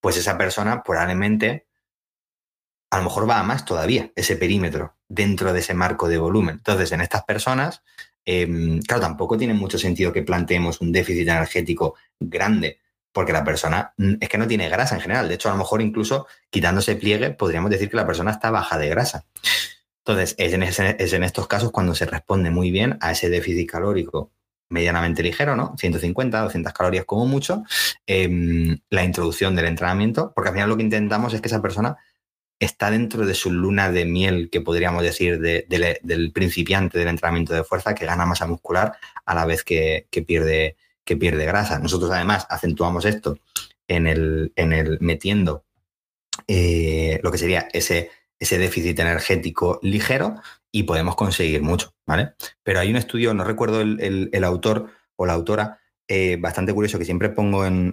[0.00, 1.66] pues esa persona probablemente
[2.90, 6.56] a lo mejor va a más todavía ese perímetro dentro de ese marco de volumen.
[6.56, 7.82] Entonces, en estas personas,
[8.24, 12.80] em, claro, tampoco tiene mucho sentido que planteemos un déficit energético grande,
[13.12, 15.28] porque la persona mm, es que no tiene grasa en general.
[15.28, 18.78] De hecho, a lo mejor incluso quitándose pliegue, podríamos decir que la persona está baja
[18.78, 19.24] de grasa.
[20.04, 24.32] Entonces, es en, estos casos cuando se responde muy bien a ese déficit calórico
[24.70, 25.74] medianamente ligero, ¿no?
[25.78, 27.64] 150, 200 calorías como mucho,
[28.06, 31.98] em, la introducción del entrenamiento, porque al final lo que intentamos es que esa persona
[32.60, 37.64] está dentro de su luna de miel, que podríamos decir, del principiante del entrenamiento de
[37.64, 38.92] fuerza, que gana masa muscular
[39.24, 41.78] a la vez que, pierde, que pierde grasa.
[41.78, 43.38] Nosotros además acentuamos esto
[43.88, 45.64] en el, en el metiendo
[46.46, 50.36] eh, lo que sería ese, ese déficit energético ligero
[50.72, 52.34] y podemos conseguir mucho, ¿vale?
[52.62, 57.04] Pero hay un estudio, no recuerdo el, autor o la autora, eh, bastante curioso que
[57.04, 57.92] siempre pongo en,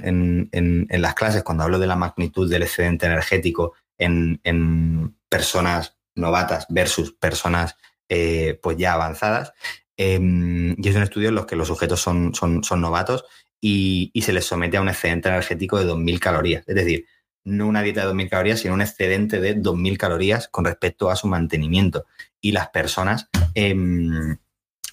[0.51, 7.11] en, las clases cuando hablo de la magnitud del excedente energético en, personas novatas versus
[7.11, 7.75] personas
[8.09, 9.53] eh, pues ya avanzadas.
[9.97, 13.25] Em, y es un estudio en los que los sujetos son, son, son novatos
[13.59, 16.63] y, se les somete a un excedente energético de 2.000 calorías.
[16.67, 17.05] Es decir,
[17.43, 21.15] no una dieta de 2.000 calorías, sino un excedente de 2.000 calorías con respecto a
[21.15, 22.05] su mantenimiento.
[22.39, 24.37] Y las personas em,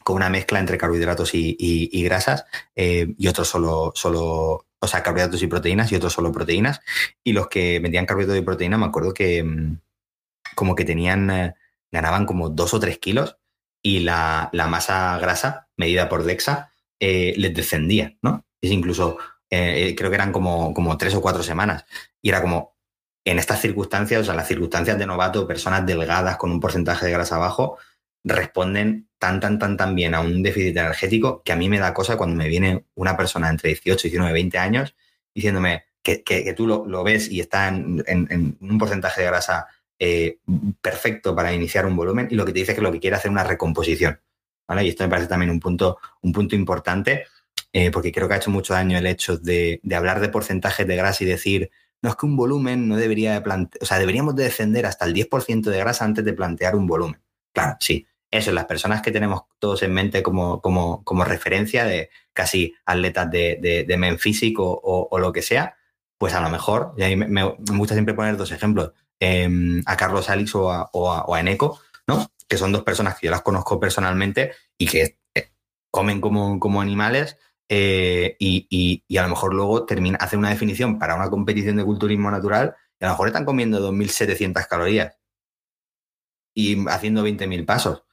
[0.03, 5.43] con una mezcla entre carbohidratos y, grasas eh, y otros solo, solo o sea, carbohidratos
[5.43, 6.81] y proteínas y otros solo proteínas.
[7.23, 9.45] Y los que metían carbohidratos y proteínas, me acuerdo que
[10.55, 11.55] como que tenían, eh,
[11.91, 13.37] ganaban como dos o tres kilos
[13.85, 18.47] y la, masa grasa medida por DEXA eh, les descendía, ¿no?
[18.63, 19.19] Es incluso,
[19.51, 21.85] eh, creo que eran como, como tres o cuatro semanas.
[22.23, 22.77] Y era como,
[23.27, 27.13] en estas circunstancias, o sea, las circunstancias de novato, personas delgadas con un porcentaje de
[27.13, 27.77] grasa bajo,
[28.25, 31.93] responden tan, tan, tan, tan bien a un déficit energético que a mí me da
[31.93, 34.95] cosa cuando me viene una persona entre 18, 19, 20 años
[35.35, 39.67] diciéndome que, tú lo, ves y está en, un porcentaje de grasa
[39.99, 40.39] eh,
[40.81, 43.17] perfecto para iniciar un volumen y lo que te dice es que lo que quiere
[43.17, 44.21] hacer una recomposición.
[44.67, 44.85] ¿vale?
[44.85, 47.27] Y esto me parece también un punto, un punto importante
[47.77, 50.95] eh, porque creo que ha hecho mucho daño el hecho de, hablar de porcentajes de
[50.95, 51.71] grasa y decir,
[52.03, 55.05] no es que un volumen no debería de plantear, o sea, deberíamos de descender hasta
[55.05, 57.21] el 10% de grasa antes de plantear un volumen.
[57.53, 62.11] Claro, sí, eso, las personas que tenemos todos en mente como, como, como referencia de
[62.33, 65.77] casi atletas de, de, men físico o, lo que sea,
[66.17, 67.45] pues a lo mejor, y a mí me,
[67.77, 72.31] gusta siempre poner dos ejemplos, em, a Carlos Alix o a, Eneco, ¿no?
[72.49, 75.51] Que son dos personas que yo las conozco personalmente y que eh,
[75.91, 80.99] comen como, como animales eh, y, y, a lo mejor luego termina, hacen una definición
[80.99, 85.17] para una competición de culturismo natural y a lo mejor están comiendo 2.700 calorías
[86.55, 88.05] y haciendo 20.000 pasos.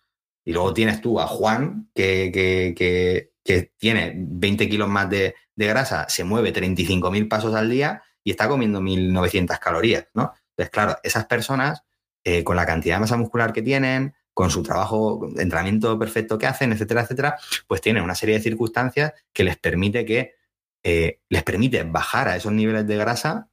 [0.43, 3.31] Y luego tienes tú a Juan, que, que,
[3.77, 8.81] tiene 20 kilos más de, grasa, se mueve 35.000 pasos al día y está comiendo
[8.81, 10.33] 1.900 calorías, ¿no?
[10.61, 11.83] Entonces, claro, esas personas,
[12.23, 16.45] eh, con la cantidad de masa muscular que tienen, con su trabajo, entrenamiento perfecto que
[16.45, 20.35] hacen, etcétera, etcétera, pues tienen una serie de circunstancias que les permite que
[20.83, 23.49] eh, les permite bajar a esos niveles de grasa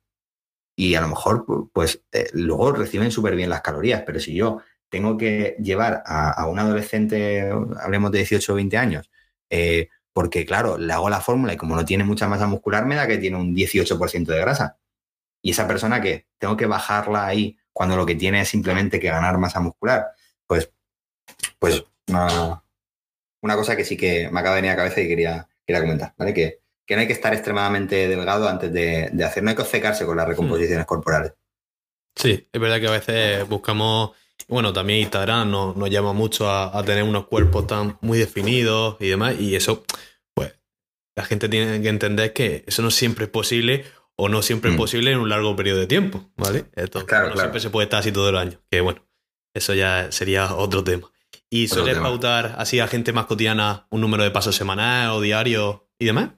[0.76, 4.02] y a lo mejor, pues, eh, luego reciben súper bien las calorías.
[4.06, 9.10] Pero si yo tengo que llevar a, un adolescente, hablemos de 18 o 20 años,
[10.12, 13.06] porque claro, le hago la fórmula y como no tiene mucha masa muscular, me da
[13.06, 14.78] que tiene un 18% de grasa.
[15.42, 19.08] Y esa persona que tengo que bajarla ahí cuando lo que tiene es simplemente que
[19.08, 20.08] ganar masa muscular,
[20.46, 20.72] pues,
[21.58, 22.62] pues una,
[23.42, 25.82] una cosa que sí que me acaba de venir a la cabeza y quería, quería
[25.82, 26.34] comentar, ¿vale?
[26.34, 30.06] Que, que no hay que estar extremadamente delgado antes de, hacer, no hay que obcecarse
[30.06, 30.30] con las hmm.
[30.30, 31.34] recomposiciones corporales.
[32.16, 34.12] Sí, es verdad que a veces buscamos,
[34.48, 39.08] bueno, también Instagram nos, nos llama mucho a, tener unos cuerpos tan muy definidos y
[39.08, 39.84] demás, y eso,
[40.34, 40.54] pues,
[41.14, 43.84] la gente tiene que entender que eso no siempre es posible
[44.20, 44.78] o no siempre es hmm.
[44.78, 46.66] posible en un largo periodo de tiempo, ¿vale?
[46.74, 49.06] Entonces, no siempre se puede estar así todo el año, que bueno,
[49.54, 51.10] eso ya sería otro tema.
[51.48, 55.88] ¿Y sueles pautar así a gente más cotidiana un número de pasos semanal o diario
[55.98, 56.30] y demás?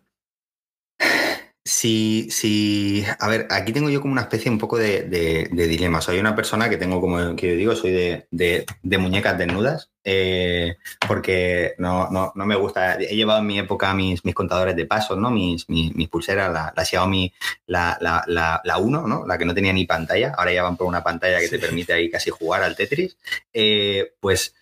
[1.71, 3.05] Sí, sí.
[3.21, 6.01] A ver, aquí tengo yo como una especie un poco de, dilema.
[6.01, 8.67] Soy una persona que tengo, como que digo, soy de,
[8.99, 12.97] muñecas desnudas, eh, porque no, no, no, me gusta.
[12.97, 15.31] He llevado en mi época mis, mis contadores de pasos, ¿no?
[15.31, 17.33] Mis, mis, pulseras, la, la Xiaomi,
[17.67, 19.25] la, la, la, 1, ¿no?
[19.25, 20.35] La que no tenía ni pantalla.
[20.37, 23.17] Ahora ya van por una pantalla que te permite ahí casi jugar al Tetris.
[23.53, 24.57] Eh, pues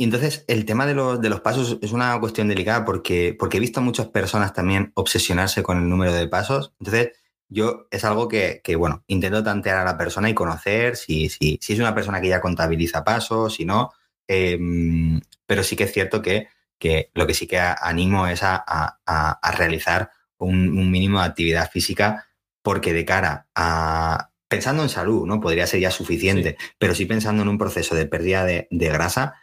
[0.00, 3.56] y entonces el tema de los, de los pasos es una cuestión delicada porque, porque
[3.56, 6.72] he visto a muchas personas también obsesionarse con el número de pasos.
[6.78, 7.10] Entonces
[7.48, 11.72] yo es algo que, bueno, intento tantear a la persona y conocer si, si, si
[11.72, 13.90] es una persona que ya contabiliza pasos, si no.
[14.28, 16.46] Em, pero sí que es cierto que,
[16.78, 22.28] que, lo que sí que animo es a, a, realizar un, mínimo de actividad física
[22.62, 25.40] porque de cara a, pensando en salud, ¿no?
[25.40, 29.34] Podría ser ya suficiente, pero sí pensando en un proceso de pérdida de, de grasa,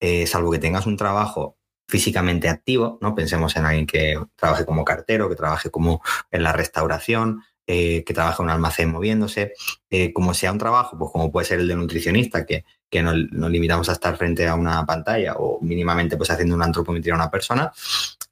[0.00, 1.56] eh, salvo que tengas un trabajo
[1.88, 3.14] físicamente activo, ¿no?
[3.14, 8.14] Pensemos en alguien que trabaje como cartero, que trabaje como en la restauración, eh, que
[8.14, 9.54] trabaje en un almacén moviéndose,
[9.90, 13.16] eh, como sea un trabajo, pues como puede ser el de nutricionista, que, que nos,
[13.16, 17.30] limitamos a estar frente a una pantalla o mínimamente pues haciendo una antropometría a una
[17.30, 17.72] persona,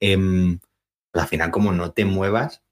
[0.01, 0.59] em,
[1.11, 2.63] pues, al final como no te muevas,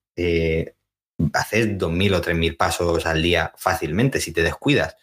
[1.33, 4.97] haces 2.000 o 3.000 pasos al día fácilmente si te descuidas.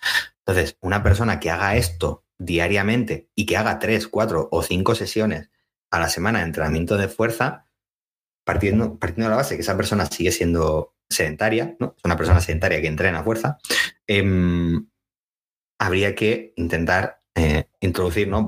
[0.46, 5.52] Entonces, una persona que haga esto diariamente y que haga tres, cuatro o cinco sesiones
[5.92, 7.68] a la semana de entrenamiento de fuerza,
[8.44, 11.94] partiendo, partiendo de la base que esa persona sigue siendo sedentaria, ¿no?
[11.98, 13.60] Es una persona sedentaria que entrena fuerza,
[14.08, 14.88] em,
[15.80, 18.46] habría que intentar eh, introducir, ¿no?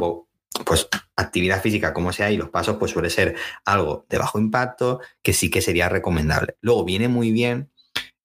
[0.66, 5.02] Pues actividad física como sea y los pasos pues suele ser algo de bajo impacto
[5.22, 6.58] que sí que sería recomendable.
[6.62, 7.72] Luego viene muy bien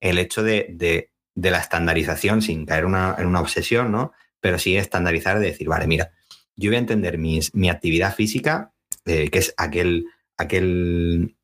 [0.00, 1.10] el hecho de, de,
[1.50, 4.12] la estandarización sin caer en una obsesión, ¿no?
[4.40, 6.12] Pero sí estandarizar de decir, vale, mira,
[6.58, 8.72] yo voy a entender mis, mi actividad física,
[9.06, 11.36] eh, que es aquel, aquel,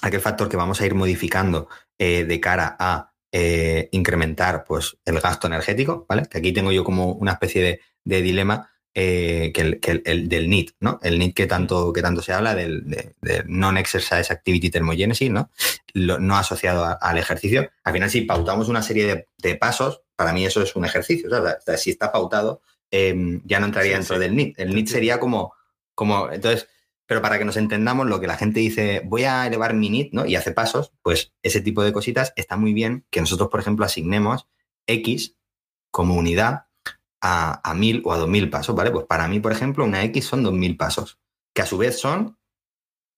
[0.00, 5.20] aquel factor que vamos a ir modificando eh, de cara a eh, incrementar pues, el
[5.20, 6.26] gasto energético, ¿vale?
[6.30, 10.98] Que aquí tengo yo como una especie de, dilema que, el, del NIT, ¿no?
[11.02, 13.14] El NIT que tanto, que tanto se habla del,
[13.46, 15.50] Non-Exercise Activity Thermogenesis, ¿no?
[15.94, 17.70] no asociado al ejercicio.
[17.82, 21.28] Al final, si pautamos una serie de pasos, para mí eso es un ejercicio.
[21.76, 24.58] si está pautado, em, ya no entraría dentro del NIT.
[24.58, 25.54] El NIT sería como,
[25.94, 26.68] como, entonces,
[27.06, 30.12] pero para que nos entendamos, lo que la gente dice, voy a elevar mi NIT,
[30.12, 30.26] ¿no?
[30.26, 33.84] Y hace pasos, pues ese tipo de cositas está muy bien que nosotros, por ejemplo,
[33.84, 34.48] asignemos
[34.86, 35.36] X
[35.90, 36.66] como unidad
[37.20, 38.90] a, a 1000 o a 2000 pasos, ¿vale?
[38.90, 41.18] Pues para mí, por ejemplo, una X son 2000 pasos,
[41.54, 42.38] que a su vez son,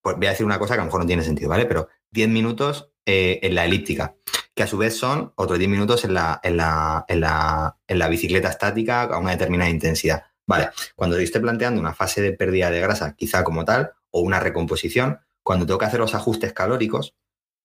[0.03, 1.67] pues voy a decir una cosa que a lo mejor no tiene sentido, ¿vale?
[1.67, 4.17] Pero 10 minutos eh, en la elíptica
[4.57, 7.99] que a su vez son otros 10 minutos en la, en la, en la, en
[7.99, 10.25] la bicicleta estática a una determinada intensidad.
[10.47, 14.21] Vale, cuando yo esté planteando una fase de pérdida de grasa, quizá como tal, o
[14.21, 17.15] una recomposición, cuando tengo que hacer los ajustes calóricos,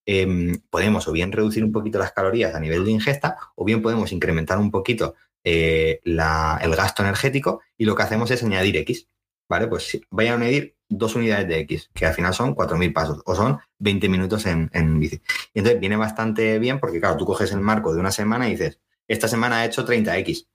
[0.06, 3.82] em, podemos o bien reducir un poquito las calorías a nivel de ingesta, o bien
[3.82, 9.08] podemos incrementar un poquito eh, el gasto energético y lo que hacemos es añadir X.
[9.52, 9.68] ¿Vale?
[9.68, 13.36] Pues voy a medir dos unidades de X, que al final son 4.000 pasos o
[13.36, 15.22] son 20 minutos en, bici.
[15.54, 18.52] Y entonces viene bastante bien porque, claro, tú coges el marco de una semana y
[18.52, 20.48] dices, esta semana he hecho 30X.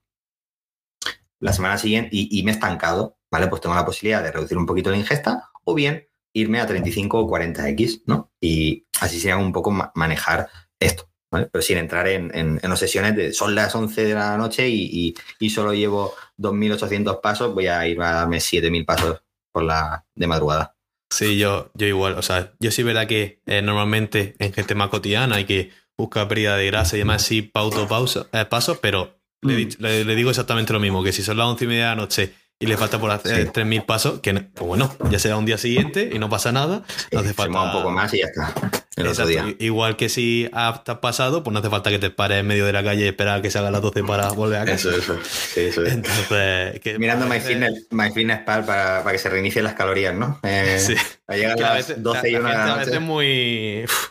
[1.41, 3.49] La semana siguiente, y, me he estancado, ¿vale?
[3.49, 7.19] Pues tengo la posibilidad de reducir un poquito la ingesta o bien irme a 35
[7.19, 8.33] o 40X, ¿no?
[8.41, 10.49] Y así sería un poco manejar
[10.81, 11.49] esto, ¿vale?
[11.51, 15.51] Pero sin entrar en, en, obsesiones de son las 11 de la noche y, y
[15.51, 20.77] solo llevo 2.800 pasos, voy a ir a darme 7.000 pasos por la de madrugada.
[21.11, 22.15] Sí, yo, yo igual.
[22.19, 26.29] O sea, yo sí verdad que eh, normalmente en gente más cotidiana hay que buscar
[26.29, 29.49] pérdida de grasa y demás, sí, pauto pausa, eh, pasos, pero mm.
[29.79, 32.35] le, digo exactamente lo mismo, que si son las once y media de la noche
[32.59, 36.11] y le falta por hacer 3.000 pasos, que pues bueno, ya será un día siguiente
[36.13, 36.83] y no pasa nada.
[37.13, 37.61] No hace falta...
[37.63, 38.55] un poco más y ya está.
[38.97, 39.45] el otro día.
[39.59, 42.73] Igual que si has pasado, pues no hace falta que te pares en medio de
[42.73, 44.89] la calle y esperar a que se haga las 12 para volver a casa.
[44.89, 45.19] Eso, eso.
[45.23, 45.93] Sí, eso es.
[45.93, 49.75] Entonces, que Mirando me My parece- Fitness, My Pal para, para que se reinicien las
[49.75, 50.41] calorías, ¿no?
[50.43, 50.95] Eh, Sí.
[51.29, 53.83] Llegan que a las veces, 12 y la- 1 la de a veces muy.
[53.85, 54.09] uf,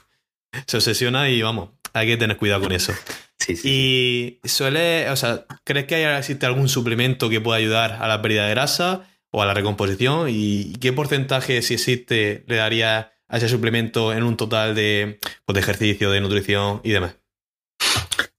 [0.67, 2.93] se obsesiona y vamos, hay que tener cuidado con eso.
[3.45, 4.39] Sí, sí.
[4.43, 8.19] Y suele, o sea, ¿crees que hay- existe algún suplemento que pueda ayudar a la
[8.21, 10.27] pérdida de grasa o a la recomposición?
[10.29, 15.53] ¿Y qué porcentaje, si existe, le daría a ese suplemento en un total de, pues,
[15.53, 17.17] de ejercicio, de nutrición y demás?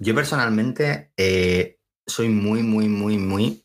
[0.01, 3.65] Yo personalmente eh, soy muy, muy, muy, muy,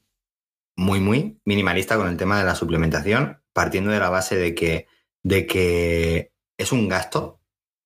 [0.77, 4.85] muy, muy minimalista con el tema de la suplementación, partiendo de la base de que,
[5.23, 7.41] de que es un gasto,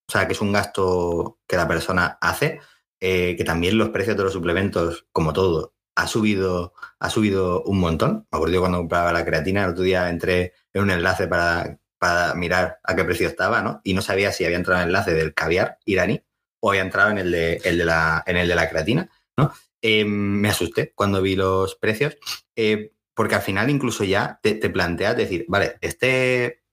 [0.09, 2.59] o sea, que es un gasto que la persona hace,
[3.07, 7.79] eh, que también los precios de los suplementos, como todo, ha subido, ha subido un
[7.79, 8.25] montón.
[8.31, 12.33] Me acuerdo cuando compraba la creatina, el otro día entré en un enlace para, para
[12.33, 13.79] mirar a qué precio estaba, ¿no?
[13.83, 16.23] Y no sabía si había entrado en el enlace del caviar iraní
[16.59, 19.53] o había entrado en el de, el de, la, en el de la creatina, ¿no?
[19.83, 22.17] Eh, me asusté cuando vi los precios,
[22.55, 26.64] eh, porque al final incluso ya te planteas decir, vale, este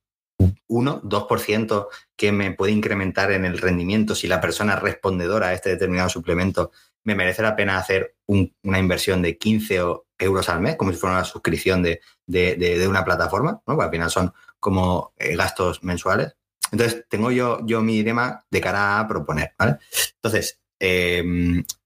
[0.69, 5.53] 1, 2% que me puede incrementar en el rendimiento si la persona es respondedora a
[5.55, 6.71] este determinado suplemento,
[7.05, 10.93] me merece la pena hacer un- una inversión de 15 o- euros al mes, como
[10.93, 13.75] si fuera una suscripción de, de- de- de una plataforma, ¿no?
[13.75, 16.37] Porque al final son como eh, gastos mensuales.
[16.71, 19.79] Entonces, tengo yo, yo mi dilema de cara a proponer, ¿vale?
[20.15, 21.23] Entonces, eh,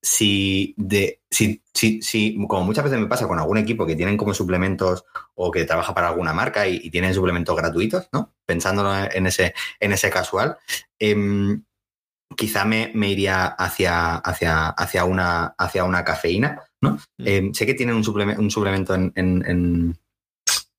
[0.00, 4.16] si, de, si, si, si, como muchas veces me pasa con algún equipo que tienen
[4.16, 5.04] como suplementos
[5.34, 8.32] o que trabaja para alguna marca y, y tienen suplementos gratuitos, ¿no?
[8.46, 10.56] Pensándolo en ese, en ese casual,
[10.98, 11.62] em,
[12.38, 16.92] quizá me, me iría hacia, hacia, hacia, una, hacia una cafeína, ¿no?
[17.18, 17.26] Mm.
[17.26, 19.98] Eh, sé que tienen un, suplemento, un suplemento en, en, en,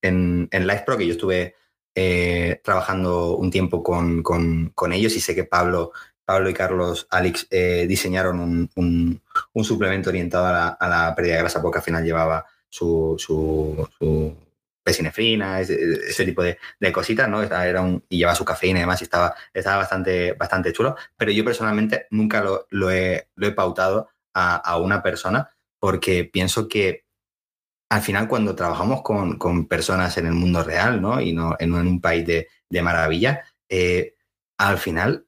[0.02, 1.54] en, en LifePro que yo estuve
[1.96, 5.92] eh, trabajando un tiempo con, con, con ellos y sé que Pablo,
[6.28, 9.22] Pablo y Carlos Alex eh, diseñaron un, un,
[9.54, 13.16] un suplemento orientado a la, a la pérdida de grasa porque al final llevaba su,
[13.18, 14.36] su, su
[14.84, 17.42] pesinefrina, ese, ese tipo de, de, cositas, ¿no?
[17.42, 21.32] Era un, y llevaba su cafeína y demás y estaba, estaba bastante, bastante chulo, pero
[21.32, 26.68] yo personalmente nunca lo, lo, he, lo he pautado a, a una persona porque pienso
[26.68, 27.06] que
[27.90, 31.22] al final cuando trabajamos con, con, personas en el mundo real, ¿no?
[31.22, 34.16] Y no en, en un país de, de maravilla, eh,
[34.58, 35.27] al final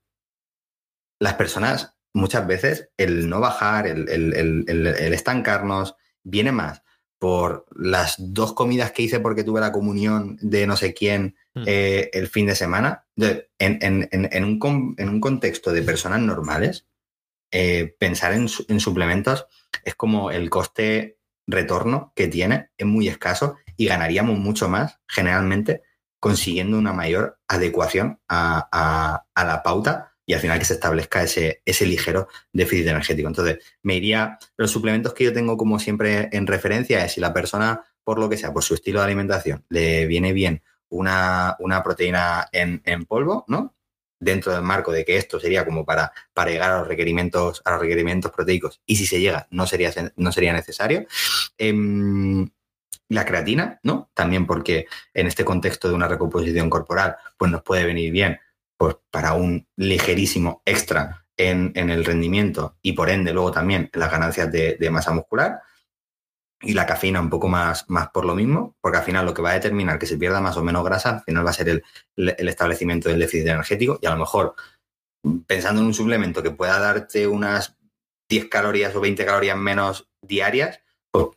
[1.20, 6.82] las personas muchas veces el no bajar, el, el, el, el, estancarnos, viene más
[7.20, 11.64] por las dos comidas que hice porque tuve la comunión de no sé quién Mm.
[11.68, 13.06] eh, el fin de semana.
[13.18, 13.48] En,
[13.82, 16.88] en, en, un, en, un, contexto de personas normales,
[17.52, 19.48] eh, pensar en, en suplementos
[19.84, 25.82] es como el coste retorno que tiene es muy escaso y ganaríamos mucho más generalmente
[26.20, 31.24] consiguiendo una mayor adecuación a, a, a, la pauta y al final que se establezca
[31.24, 33.28] ese, ese ligero déficit energético.
[33.28, 37.34] Entonces, me iría, los suplementos que yo tengo como siempre en referencia es si la
[37.34, 41.82] persona, por lo que sea, por su estilo de alimentación, le viene bien una, una
[41.82, 43.74] proteína en, en polvo, ¿no?
[44.20, 47.72] dentro del marco de que esto sería como para, para llegar a los requerimientos, a
[47.72, 51.08] los requerimientos proteicos, y si se llega, no sería, no sería necesario.
[51.58, 51.74] Eh,
[53.08, 54.12] la creatina, ¿no?
[54.14, 58.40] También porque en este contexto de una recomposición corporal, pues nos puede venir bien
[58.80, 64.10] pues, para un ligerísimo extra en, en el rendimiento y por ende luego también las
[64.10, 65.60] ganancias de, de masa muscular
[66.62, 69.42] y la cafeína un poco más, más por lo mismo, porque al final lo que
[69.42, 71.68] va a determinar que se pierda más o menos grasa, al final va a ser
[71.68, 71.84] el,
[72.16, 74.56] el establecimiento del déficit energético y a lo mejor
[75.46, 77.78] pensando en un suplemento que pueda darte unas
[78.30, 81.28] 10 calorías o 20 calorías menos diarias, pues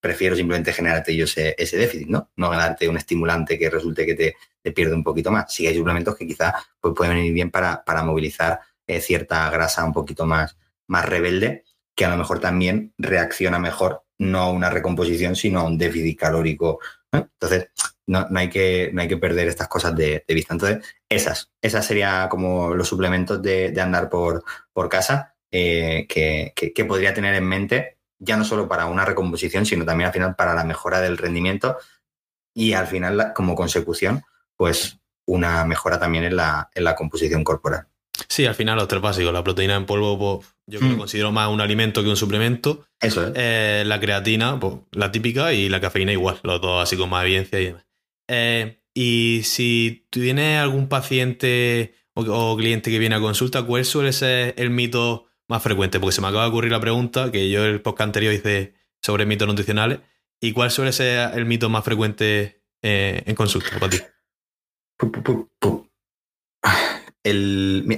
[0.00, 2.30] prefiero simplemente generarte yo ese, ese déficit, ¿no?
[2.36, 4.36] No ganarte un estimulante que resulte que te,
[4.72, 5.52] pierde un poquito más.
[5.52, 9.84] Sí hay suplementos que quizá pues, pueden venir bien para, para movilizar eh, cierta grasa
[9.84, 10.56] un poquito más,
[10.88, 15.64] más rebelde, que a lo mejor también reacciona mejor no a una recomposición, sino a
[15.64, 16.80] un déficit calórico.
[17.12, 17.70] Entonces,
[18.06, 20.54] no, no, hay que, no hay que perder estas cosas de, vista.
[20.54, 26.72] Entonces, esas, esas serían como los suplementos de, andar por, por casa eh, que, que,
[26.72, 30.34] que, podría tener en mente, ya no solo para una recomposición, sino también al final
[30.34, 31.76] para la mejora del rendimiento
[32.54, 34.22] y al final, como consecución,
[34.56, 37.86] pues una mejora también en la, en la composición corporal.
[38.28, 39.32] Sí, al final los tres básicos.
[39.32, 40.92] La proteína en polvo, pues, yo mm.
[40.92, 42.86] lo considero más un alimento que un suplemento.
[43.00, 43.32] Eso es.
[43.36, 47.24] Eh, la creatina, pues, la típica, y la cafeína igual, los dos así con más
[47.24, 47.86] evidencia y demás.
[48.28, 53.84] Eh, y si tú tienes algún paciente o, o, cliente que viene a consulta, ¿cuál
[53.84, 56.00] suele ser el mito más frecuente?
[56.00, 59.26] Porque se me acaba de ocurrir la pregunta que yo el podcast anterior hice sobre
[59.26, 60.00] mitos nutricionales.
[60.40, 63.98] ¿Y cuál suele ser el mito más frecuente eh, en consulta para ti?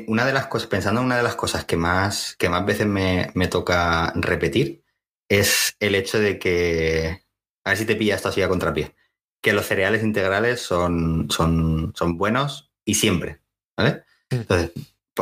[0.07, 2.87] una de las cosas, pensando en una de las cosas que más, que más veces
[2.87, 4.85] me, toca repetir,
[5.29, 7.25] es el hecho de que,
[7.65, 8.95] a ver si te pilla esto así a contrapié,
[9.43, 13.41] que los cereales integrales son, son, son buenos y siempre,
[13.77, 14.05] ¿vale?
[14.31, 14.73] Entonces,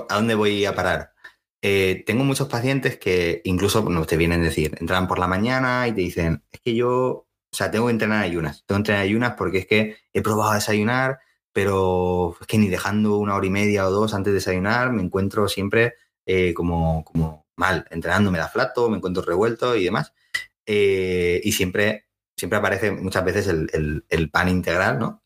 [0.09, 1.16] ¿a dónde voy a parar?
[1.69, 5.89] Eh, tengo muchos pacientes que incluso no te vienen a decir, entran por la mañana
[5.89, 9.03] y te dicen, es que yo, o sea, tengo que entrenar ayunas, tengo que entrenar
[9.03, 11.19] ayunas porque es que he probado a desayunar,
[11.53, 15.03] pero es que ni dejando una hora y media o dos antes de desayunar me
[15.03, 15.95] encuentro siempre
[16.25, 20.13] eh, como, como mal, entrenando me da flato, me encuentro revuelto y demás.
[20.67, 22.07] Eh, y siempre,
[22.37, 25.25] siempre aparece muchas veces el, pan integral, ¿no?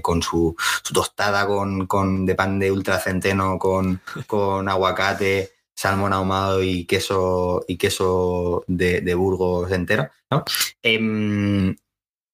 [0.00, 0.56] con su,
[0.94, 7.76] tostada con, con, de pan de ultracenteno, con, con aguacate, salmón ahumado y queso, y
[7.76, 10.44] queso de, Burgos entero, ¿no?
[10.82, 11.76] Em,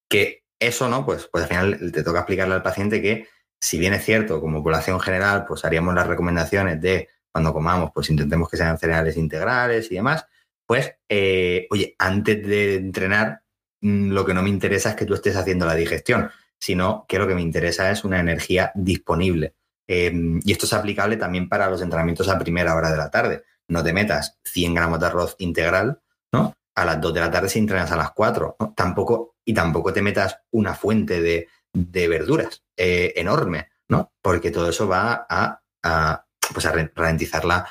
[0.08, 1.06] que eso, ¿no?
[1.06, 3.28] Pues, pues al final te toca explicarle al paciente que
[3.60, 8.10] si bien es cierto, como población general, pues haríamos las recomendaciones de cuando comamos, pues
[8.10, 10.26] intentemos que sean cereales integrales y demás,
[10.66, 13.42] pues, eh, oye, antes de entrenar,
[13.80, 17.18] mm, lo que no me interesa es que tú estés haciendo la digestión, sino que
[17.18, 19.54] lo que me interesa es una energía disponible.
[19.92, 23.42] Em, y esto es aplicable también para los entrenamientos a primera hora de la tarde.
[23.66, 26.00] No te metas 100 gramos de arroz integral,
[26.32, 26.54] ¿no?
[26.76, 30.00] A las 2 de la tarde si entrenas a las 4, Tampoco, y tampoco te
[30.00, 31.48] metas una fuente de,
[32.08, 34.12] verduras eh, enorme, ¿no?
[34.22, 35.60] Porque todo eso va a,
[36.54, 37.66] pues a ralentizar la,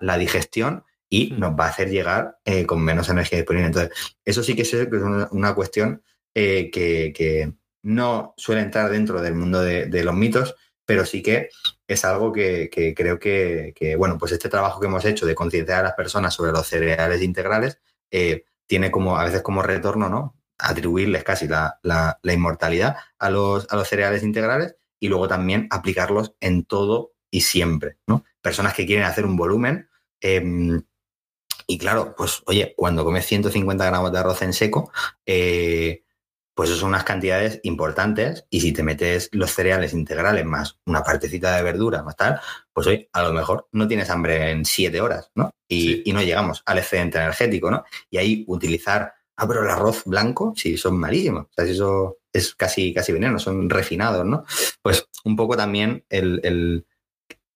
[0.00, 1.38] la, digestión y mm.
[1.38, 3.66] nos va a hacer llegar eh, con menos energía disponible.
[3.66, 6.02] Entonces, eso sí que es una, cuestión
[6.34, 10.54] eh, que, no suele entrar dentro del mundo de los mitos,
[10.84, 11.50] pero sí que
[11.86, 15.88] es algo que, creo que, bueno, pues este trabajo que hemos hecho de concienciar a
[15.88, 17.80] las personas sobre los cereales integrales
[18.10, 20.36] eh, tiene como, a veces como retorno, ¿no?
[20.58, 21.78] Atribuirles casi la,
[22.24, 27.98] inmortalidad a los, a los cereales integrales y luego también aplicarlos en todo y siempre,
[28.06, 28.24] ¿no?
[28.40, 29.88] Personas que quieren hacer un volumen.
[30.20, 30.82] Em,
[31.66, 34.92] y claro, pues oye, cuando comes 150 gramos de arroz en seco,
[35.26, 36.04] eh,
[36.54, 41.02] pues eso son unas cantidades importantes y si te metes los cereales integrales más una
[41.02, 42.40] partecita de verdura más tal,
[42.72, 45.50] pues hoy a lo mejor no tienes hambre en siete horas, ¿no?
[45.68, 47.84] Y, no llegamos al excedente energético, ¿no?
[48.10, 52.18] Y ahí utilizar, ah, pero el arroz blanco, sí, son malísimos, o sea, si eso
[52.32, 54.44] es casi, casi veneno, son refinados, ¿no?
[54.82, 56.86] Pues un poco también el,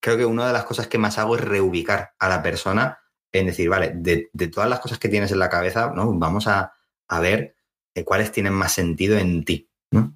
[0.00, 2.98] creo que una de las cosas que más hago es reubicar a la persona
[3.32, 6.10] en decir, vale, de, todas las cosas que tienes en la cabeza, ¿no?
[6.14, 6.72] Vamos a,
[7.08, 7.55] a ver
[8.04, 9.68] cuáles tienen más sentido en ti.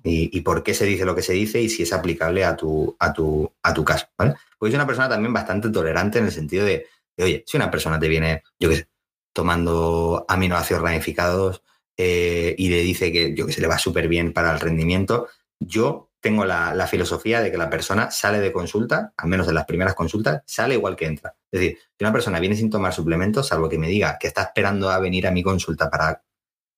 [0.03, 2.97] Y, por qué se dice lo que se dice y si es aplicable a tu,
[2.99, 4.07] a tu, a tu caso.
[4.19, 4.35] ¿vale?
[4.61, 6.87] Una persona también bastante tolerante en el sentido de,
[7.19, 8.89] oye, si una persona te viene, yo qué sé,
[9.33, 11.63] tomando aminoácidos ramificados
[11.97, 15.29] eh, y le dice que, yo que se le va súper bien para el rendimiento,
[15.59, 19.55] yo tengo la, la, filosofía de que la persona sale de consulta, al menos en
[19.55, 21.35] las primeras consultas, sale igual que entra.
[21.51, 24.43] Es decir, si una persona viene sin tomar suplementos, salvo que me diga que está
[24.43, 26.23] esperando a venir a mi consulta para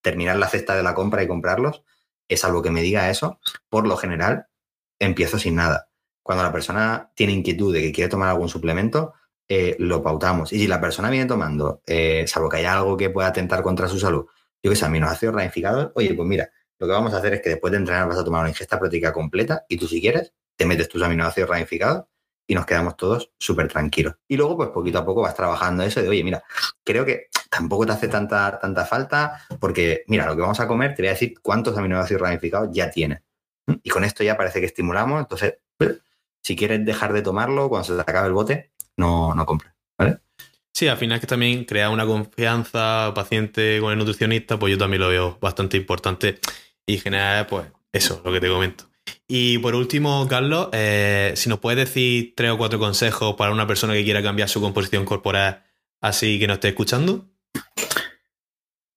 [0.02, 1.82] terminar la cesta de la compra y comprarlos,
[2.28, 4.46] es algo que me diga eso, por lo general
[4.98, 5.88] empiezo sin nada.
[6.22, 9.14] Cuando la persona tiene inquietud de que quiere tomar algún suplemento,
[9.48, 10.52] eh, lo pautamos.
[10.52, 13.88] Y si la persona viene tomando, eh, salvo que haya algo que pueda atentar contra
[13.88, 14.26] su salud,
[14.62, 17.50] yo que sé, aminoácidos ramificados, oye, pues mira, lo que vamos a hacer es que
[17.50, 20.66] después de entrenar vas a tomar una ingesta proteica completa y tú si quieres, te
[20.66, 22.04] metes tus aminoácidos ramificados
[22.46, 24.14] y nos quedamos todos súper tranquilos.
[24.28, 26.42] Y luego, pues poquito a poco vas trabajando eso de, oye, mira,
[26.84, 30.94] creo que tampoco te hace tanta, tanta falta, porque mira, lo que vamos a comer,
[30.94, 33.22] te voy a decir cuántos aminoácidos ramificados ya tiene.
[33.82, 35.58] Y con esto ya parece que estimulamos, entonces,
[36.42, 40.20] si quieres dejar de tomarlo, cuando se te acabe el bote, no, no compres, ¿vale?
[40.72, 44.78] Sí, al final es que también crea una confianza paciente con el nutricionista, pues yo
[44.78, 46.38] también lo veo bastante importante
[46.86, 48.84] y generar, pues, eso, lo que te comento.
[49.28, 53.66] Y por último, Carlos, eh, si nos puedes decir tres o cuatro consejos para una
[53.66, 55.64] persona que quiera cambiar su composición corporal
[56.02, 57.31] así que nos esté escuchando.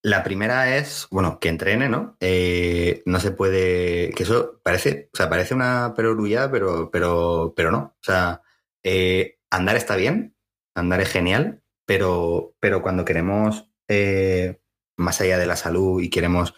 [0.02, 2.16] La primera es, bueno, que entrene, ¿no?
[2.20, 7.72] Eh, no se puede, que eso parece, o sea, parece una perogrullada, pero, pero, pero
[7.72, 7.96] no.
[8.00, 8.44] O sea,
[8.84, 10.36] eh, andar está bien,
[10.76, 14.60] andar es genial, pero, pero cuando queremos eh,
[14.96, 16.54] más allá de la salud y queremos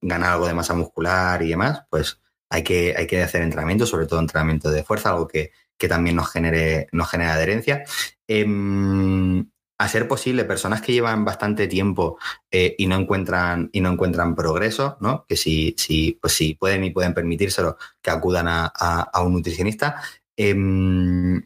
[0.00, 2.18] ganar algo de masa muscular y demás, pues
[2.48, 6.16] hay que, hay que hacer entrenamiento, sobre todo entrenamiento de fuerza, algo que, que también
[6.16, 7.84] nos genere, nos genera adherencia.
[8.26, 9.50] Em,
[9.82, 12.18] a ser posible, personas que llevan bastante tiempo
[12.50, 15.26] eh, y no encuentran y no encuentran progreso, ¿no?
[15.28, 20.00] Que si, si, pues si pueden y pueden permitírselo, que acudan a, un nutricionista.
[20.36, 21.42] Em,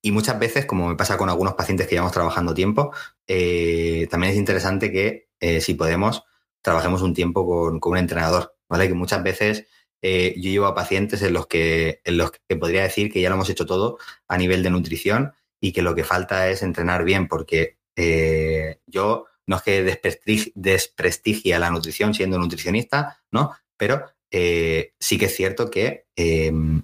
[0.00, 2.92] y muchas veces, como me pasa con algunos pacientes que llevamos trabajando tiempo,
[3.26, 6.22] eh, también es interesante que, eh, si podemos,
[6.62, 8.86] trabajemos un tiempo con, un entrenador, ¿vale?
[8.88, 9.66] Que muchas veces
[10.02, 13.36] yo llevo a pacientes en los, que, en los que podría decir que ya lo
[13.36, 13.96] hemos hecho todo
[14.28, 15.32] a nivel de nutrición
[15.64, 21.58] y que lo que falta es entrenar bien, porque eh, yo no es que desprestigie,
[21.58, 23.54] la nutrición siendo nutricionista, ¿no?
[23.76, 26.82] Pero eh, sí que es cierto que em,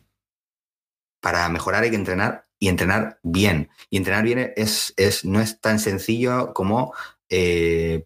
[1.21, 3.71] para mejorar hay que entrenar y entrenar bien.
[3.91, 6.95] Y entrenar bien es, es no es tan sencillo como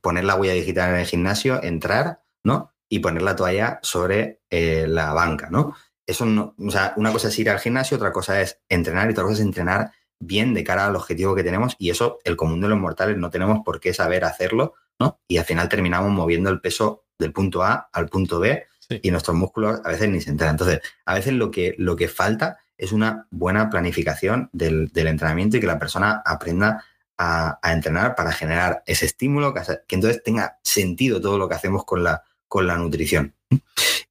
[0.02, 2.74] poner la huella digital en el gimnasio, entrar, ¿no?
[2.88, 5.74] y poner la toalla sobre eh, la banca, ¿no?
[6.06, 9.12] Eso no, o sea, una cosa es ir al gimnasio, otra cosa es entrenar y
[9.12, 12.60] otra cosa es entrenar bien de cara al objetivo que tenemos y eso el común
[12.60, 15.20] de los mortales no tenemos por qué saber hacerlo, ¿no?
[15.28, 18.66] Y al final terminamos moviendo el peso del punto A al punto B
[19.02, 20.54] y nuestros músculos a veces ni se enteran.
[20.54, 25.60] Entonces, a veces lo que, lo que falta es una buena planificación del, entrenamiento y
[25.60, 26.84] que la persona aprenda
[27.16, 31.84] a, entrenar para generar ese estímulo, que, que entonces tenga sentido todo lo que hacemos
[31.84, 32.24] con la,
[32.54, 33.34] con la nutrición.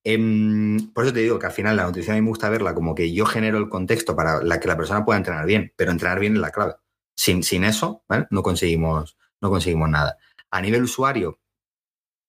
[0.03, 2.75] Em, por eso te digo que al final la nutrición a mí me gusta verla
[2.75, 5.91] como que yo genero el contexto para la que la persona pueda entrenar bien, pero
[5.91, 6.73] entrenar bien es la clave.
[7.15, 10.17] Sin, sin eso, no, conseguimos, no conseguimos nada.
[10.51, 11.39] A nivel usuario,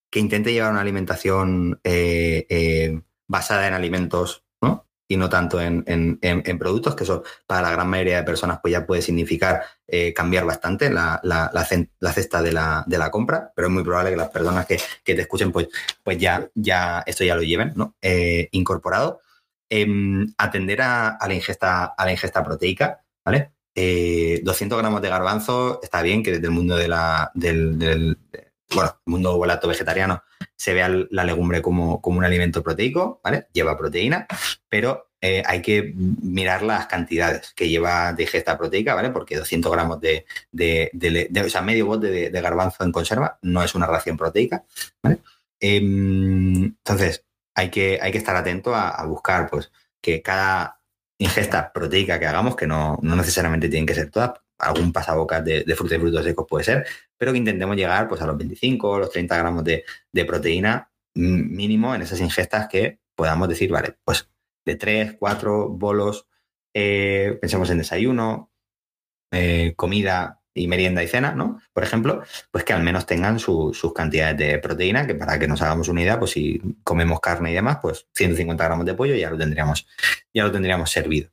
[0.09, 4.44] que intente llevar una alimentación eh, eh, basada en alimentos
[5.07, 6.19] y no tanto en,
[6.59, 10.45] productos, que eso para la gran mayoría de personas pues ya puede significar eh, cambiar
[10.45, 11.21] bastante la,
[12.15, 15.69] cesta de la, compra, pero es muy probable que las personas que, te escuchen pues,
[16.03, 17.97] pues ya, ya esto ya lo lleven ¿no?
[18.01, 19.21] Eh, incorporado.
[19.71, 23.53] Em, atender a, la ingesta, a la ingesta proteica, ¿vale?
[23.75, 28.17] 200 eh, gramos de garbanzo está bien que desde el mundo de la, del,
[28.73, 30.23] bueno, el mundo volato vegetariano
[30.57, 33.49] se vea la legumbre como, como, un alimento proteico, ¿vale?
[33.53, 34.27] Lleva proteína,
[34.69, 39.09] pero eh, hay que mirar las cantidades que lleva de ingesta proteica, ¿vale?
[39.09, 40.27] Porque 200 gramos de,
[41.43, 44.65] o sea, medio bote de, garbanzo en conserva no es una ración proteica,
[45.03, 45.21] ¿vale?
[45.61, 47.25] Em, entonces,
[47.55, 49.73] hay que, hay que estar atento a, buscar, pues,
[50.03, 50.81] que cada
[51.17, 55.65] ingesta proteica que hagamos, que no, no necesariamente tienen que ser todas, algún pasabocas de,
[55.65, 56.87] de frutas y frutos secos puede ser,
[57.25, 59.83] pero que intentemos llegar pues, a los 25 o los 30 gramos de,
[60.27, 64.29] proteína mínimo en esas ingestas que podamos decir, vale, pues
[64.67, 66.27] de 3, 4 bolos,
[66.75, 68.53] eh, pensemos en desayuno,
[69.33, 71.63] eh, comida y merienda y cena, ¿no?
[71.73, 75.63] Por ejemplo, pues que al menos tengan sus cantidades de proteína, que para que nos
[75.63, 79.31] hagamos una idea, pues si comemos carne y demás, pues 150 gramos de pollo ya
[79.31, 79.87] lo tendríamos,
[80.35, 81.31] ya lo tendríamos servido.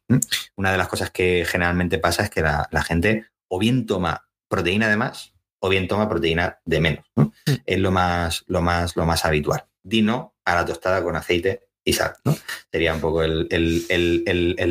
[0.56, 4.88] Una de las cosas que generalmente pasa es que la, gente o bien toma proteína
[4.88, 7.06] de más o bien toma proteína de menos.
[7.66, 9.66] Es lo más, lo más, lo más habitual.
[9.82, 12.36] Dino a la tostada con aceite y sal, ¿no?
[12.72, 13.48] Sería un poco el,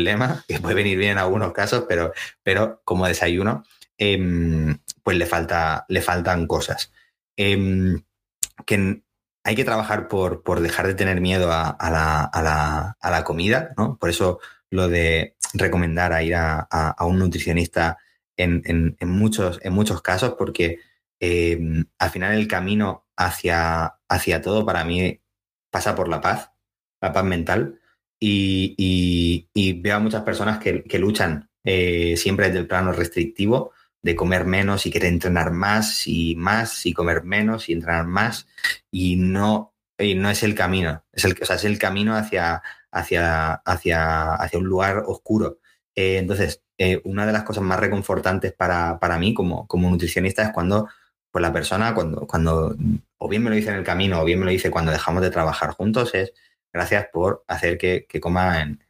[0.04, 2.12] lema, que puede venir bien en algunos casos, pero,
[2.42, 3.64] pero como desayuno
[4.00, 6.90] Em, pues le, falta, le faltan cosas.
[7.36, 8.02] Em,
[8.64, 9.02] que
[9.44, 11.76] hay que trabajar por, por, dejar de tener miedo a,
[13.02, 13.98] la, comida, ¿no?
[13.98, 17.98] Por eso lo de recomendar a ir a, un nutricionista
[18.42, 20.78] en, muchos, en muchos casos, porque
[21.18, 25.20] em, al final el camino hacia, hacia todo para mí
[25.70, 26.50] pasa por la paz,
[27.00, 27.80] la paz mental.
[28.22, 29.48] Y,
[29.82, 33.72] veo a muchas personas que, luchan eh, siempre desde el plano restrictivo
[34.02, 38.46] de comer menos y querer entrenar más y más y comer menos y entrenar más
[38.90, 43.54] y no, no es el camino, es el, o sea, es el camino hacia, hacia,
[43.54, 45.58] hacia, hacia un lugar oscuro.
[46.00, 50.42] Eh, entonces, eh, una de las cosas más reconfortantes para, para mí como, como, nutricionista
[50.42, 50.88] es cuando
[51.30, 52.76] pues, la persona, cuando, cuando
[53.18, 55.22] o bien me lo dice en el camino o bien me lo dice cuando dejamos
[55.22, 56.32] de trabajar juntos, es
[56.72, 58.80] gracias por hacer que, coma en,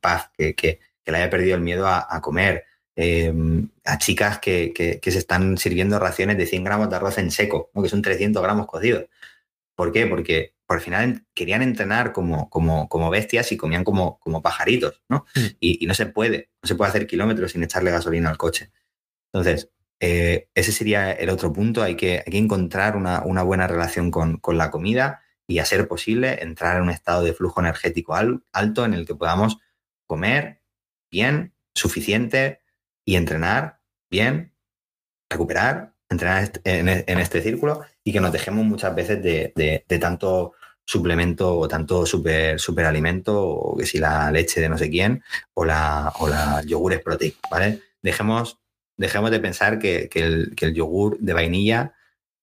[0.00, 2.64] paz, que, que, le haya perdido el miedo a comer,
[2.94, 7.70] Em, a chicas que, se están sirviendo raciones de 100 gramos de arroz en seco,
[7.82, 9.06] que son 300 gramos cocidos.
[9.74, 10.06] ¿Por qué?
[10.06, 15.26] Porque por final querían entrenar como, como, como bestias y comían como, como pajaritos, ¿no?
[15.34, 15.46] Hmm.
[15.60, 18.72] Y, no se puede, no se puede hacer kilómetros sin echarle gasolina al coche.
[19.32, 19.70] Entonces,
[20.00, 24.38] eh, ese sería el otro punto, hay que, hay que encontrar una, buena relación con,
[24.38, 28.84] con, la comida y a ser posible entrar en un estado de flujo energético alto
[28.86, 29.58] en el que podamos
[30.06, 30.62] comer
[31.10, 32.62] bien, suficiente,
[33.04, 34.54] y entrenar bien,
[35.28, 40.52] recuperar, entrenar en, este círculo y que nos dejemos muchas veces de, tanto
[40.84, 45.22] suplemento o tanto super, superalimento o que si la leche de no sé quién
[45.54, 47.80] o la, o la yogur es proteico, ¿vale?
[48.02, 48.58] Dejemos,
[48.96, 51.94] dejemos de pensar que, el, yogur de vainilla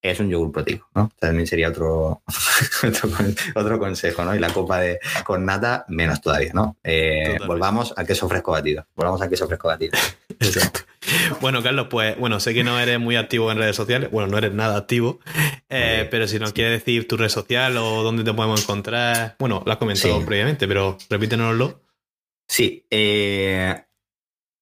[0.02, 1.10] es un yogur proteico, ¿no?
[1.18, 2.22] También sería otro,
[3.54, 4.34] otro, consejo, ¿no?
[4.34, 6.76] Y la copa de con nata, menos todavía, ¿no?
[6.82, 8.86] Eh, volvamos al queso fresco batido.
[8.94, 9.92] Volvamos al queso fresco batido.
[10.40, 10.80] Exacto.
[11.40, 14.38] Bueno, Carlos, pues bueno, sé que no eres muy activo en redes sociales, bueno, no
[14.38, 15.20] eres nada activo,
[15.68, 19.62] eh, pero si nos quieres decir tu red social o dónde te podemos encontrar, bueno,
[19.64, 21.82] lo has comentado previamente, pero repítenoslo.
[22.46, 23.84] Sí, eh,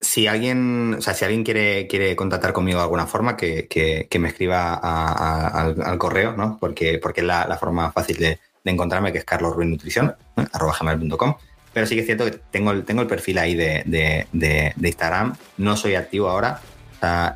[0.01, 4.29] si alguien, o sea, si alguien quiere, quiere contactar conmigo de alguna forma, que, me
[4.29, 6.57] escriba al, correo, ¿no?
[6.61, 10.15] Porque, porque es la, forma fácil de, encontrarme, que es carlosruinnutrición,
[10.53, 11.35] arroba gmail.com.
[11.73, 15.35] Pero sí que es cierto que tengo el, tengo el perfil ahí de, Instagram.
[15.57, 16.61] No soy activo ahora.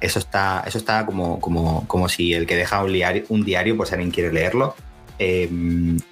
[0.01, 3.77] eso está, eso está como, como, como si el que deja un diario, un diario
[3.77, 4.77] por si alguien quiere leerlo.
[5.19, 5.49] Eh,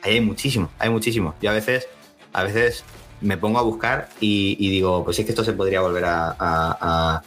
[0.02, 1.34] ahí hay muchísimo, hay muchísimo.
[1.40, 1.86] Yo a veces,
[2.32, 2.84] a veces
[3.20, 7.22] me pongo a buscar y, digo, pues es que esto se podría volver a,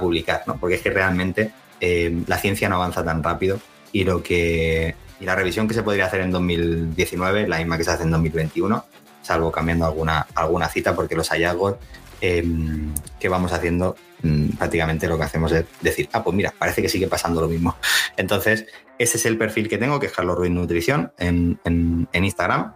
[0.00, 0.56] publicar, ¿no?
[0.56, 3.58] Porque es que realmente eh, la ciencia no avanza tan rápido
[3.92, 7.84] y lo que y la revisión que se podría hacer en 2019, la misma que
[7.84, 8.84] se hace en 2021,
[9.22, 11.76] salvo cambiando alguna, alguna cita, porque los hallazgos
[12.20, 16.82] em, que vamos haciendo mm, prácticamente lo que hacemos es decir, ah, pues mira, parece
[16.82, 17.76] que sigue pasando lo mismo.
[18.16, 18.66] Entonces,
[18.98, 22.74] ese es el perfil que tengo, que es Carlos Ruiz Nutrición en, en Instagram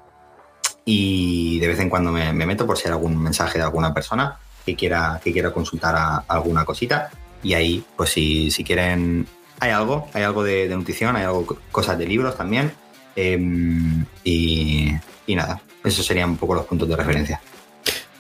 [0.91, 4.39] y de vez en cuando me, meto por si hay algún mensaje de alguna persona
[4.65, 7.11] que quiera, que quiera consultar alguna cosita.
[7.43, 9.27] Y ahí, pues si, si quieren,
[9.61, 12.73] hay algo, hay algo de, nutrición, hay algo, cosas de libros también.
[13.17, 14.95] Em, y,
[15.29, 17.39] nada, esos serían un poco los puntos de referencia.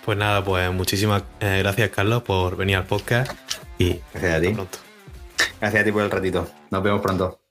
[0.05, 3.33] Pues nada, pues muchísimas eh, gracias Carlos por venir al podcast
[3.79, 4.57] y gracias a ti.
[5.59, 6.47] Gracias a ti por el ratito.
[6.71, 7.48] Nos vemos pronto.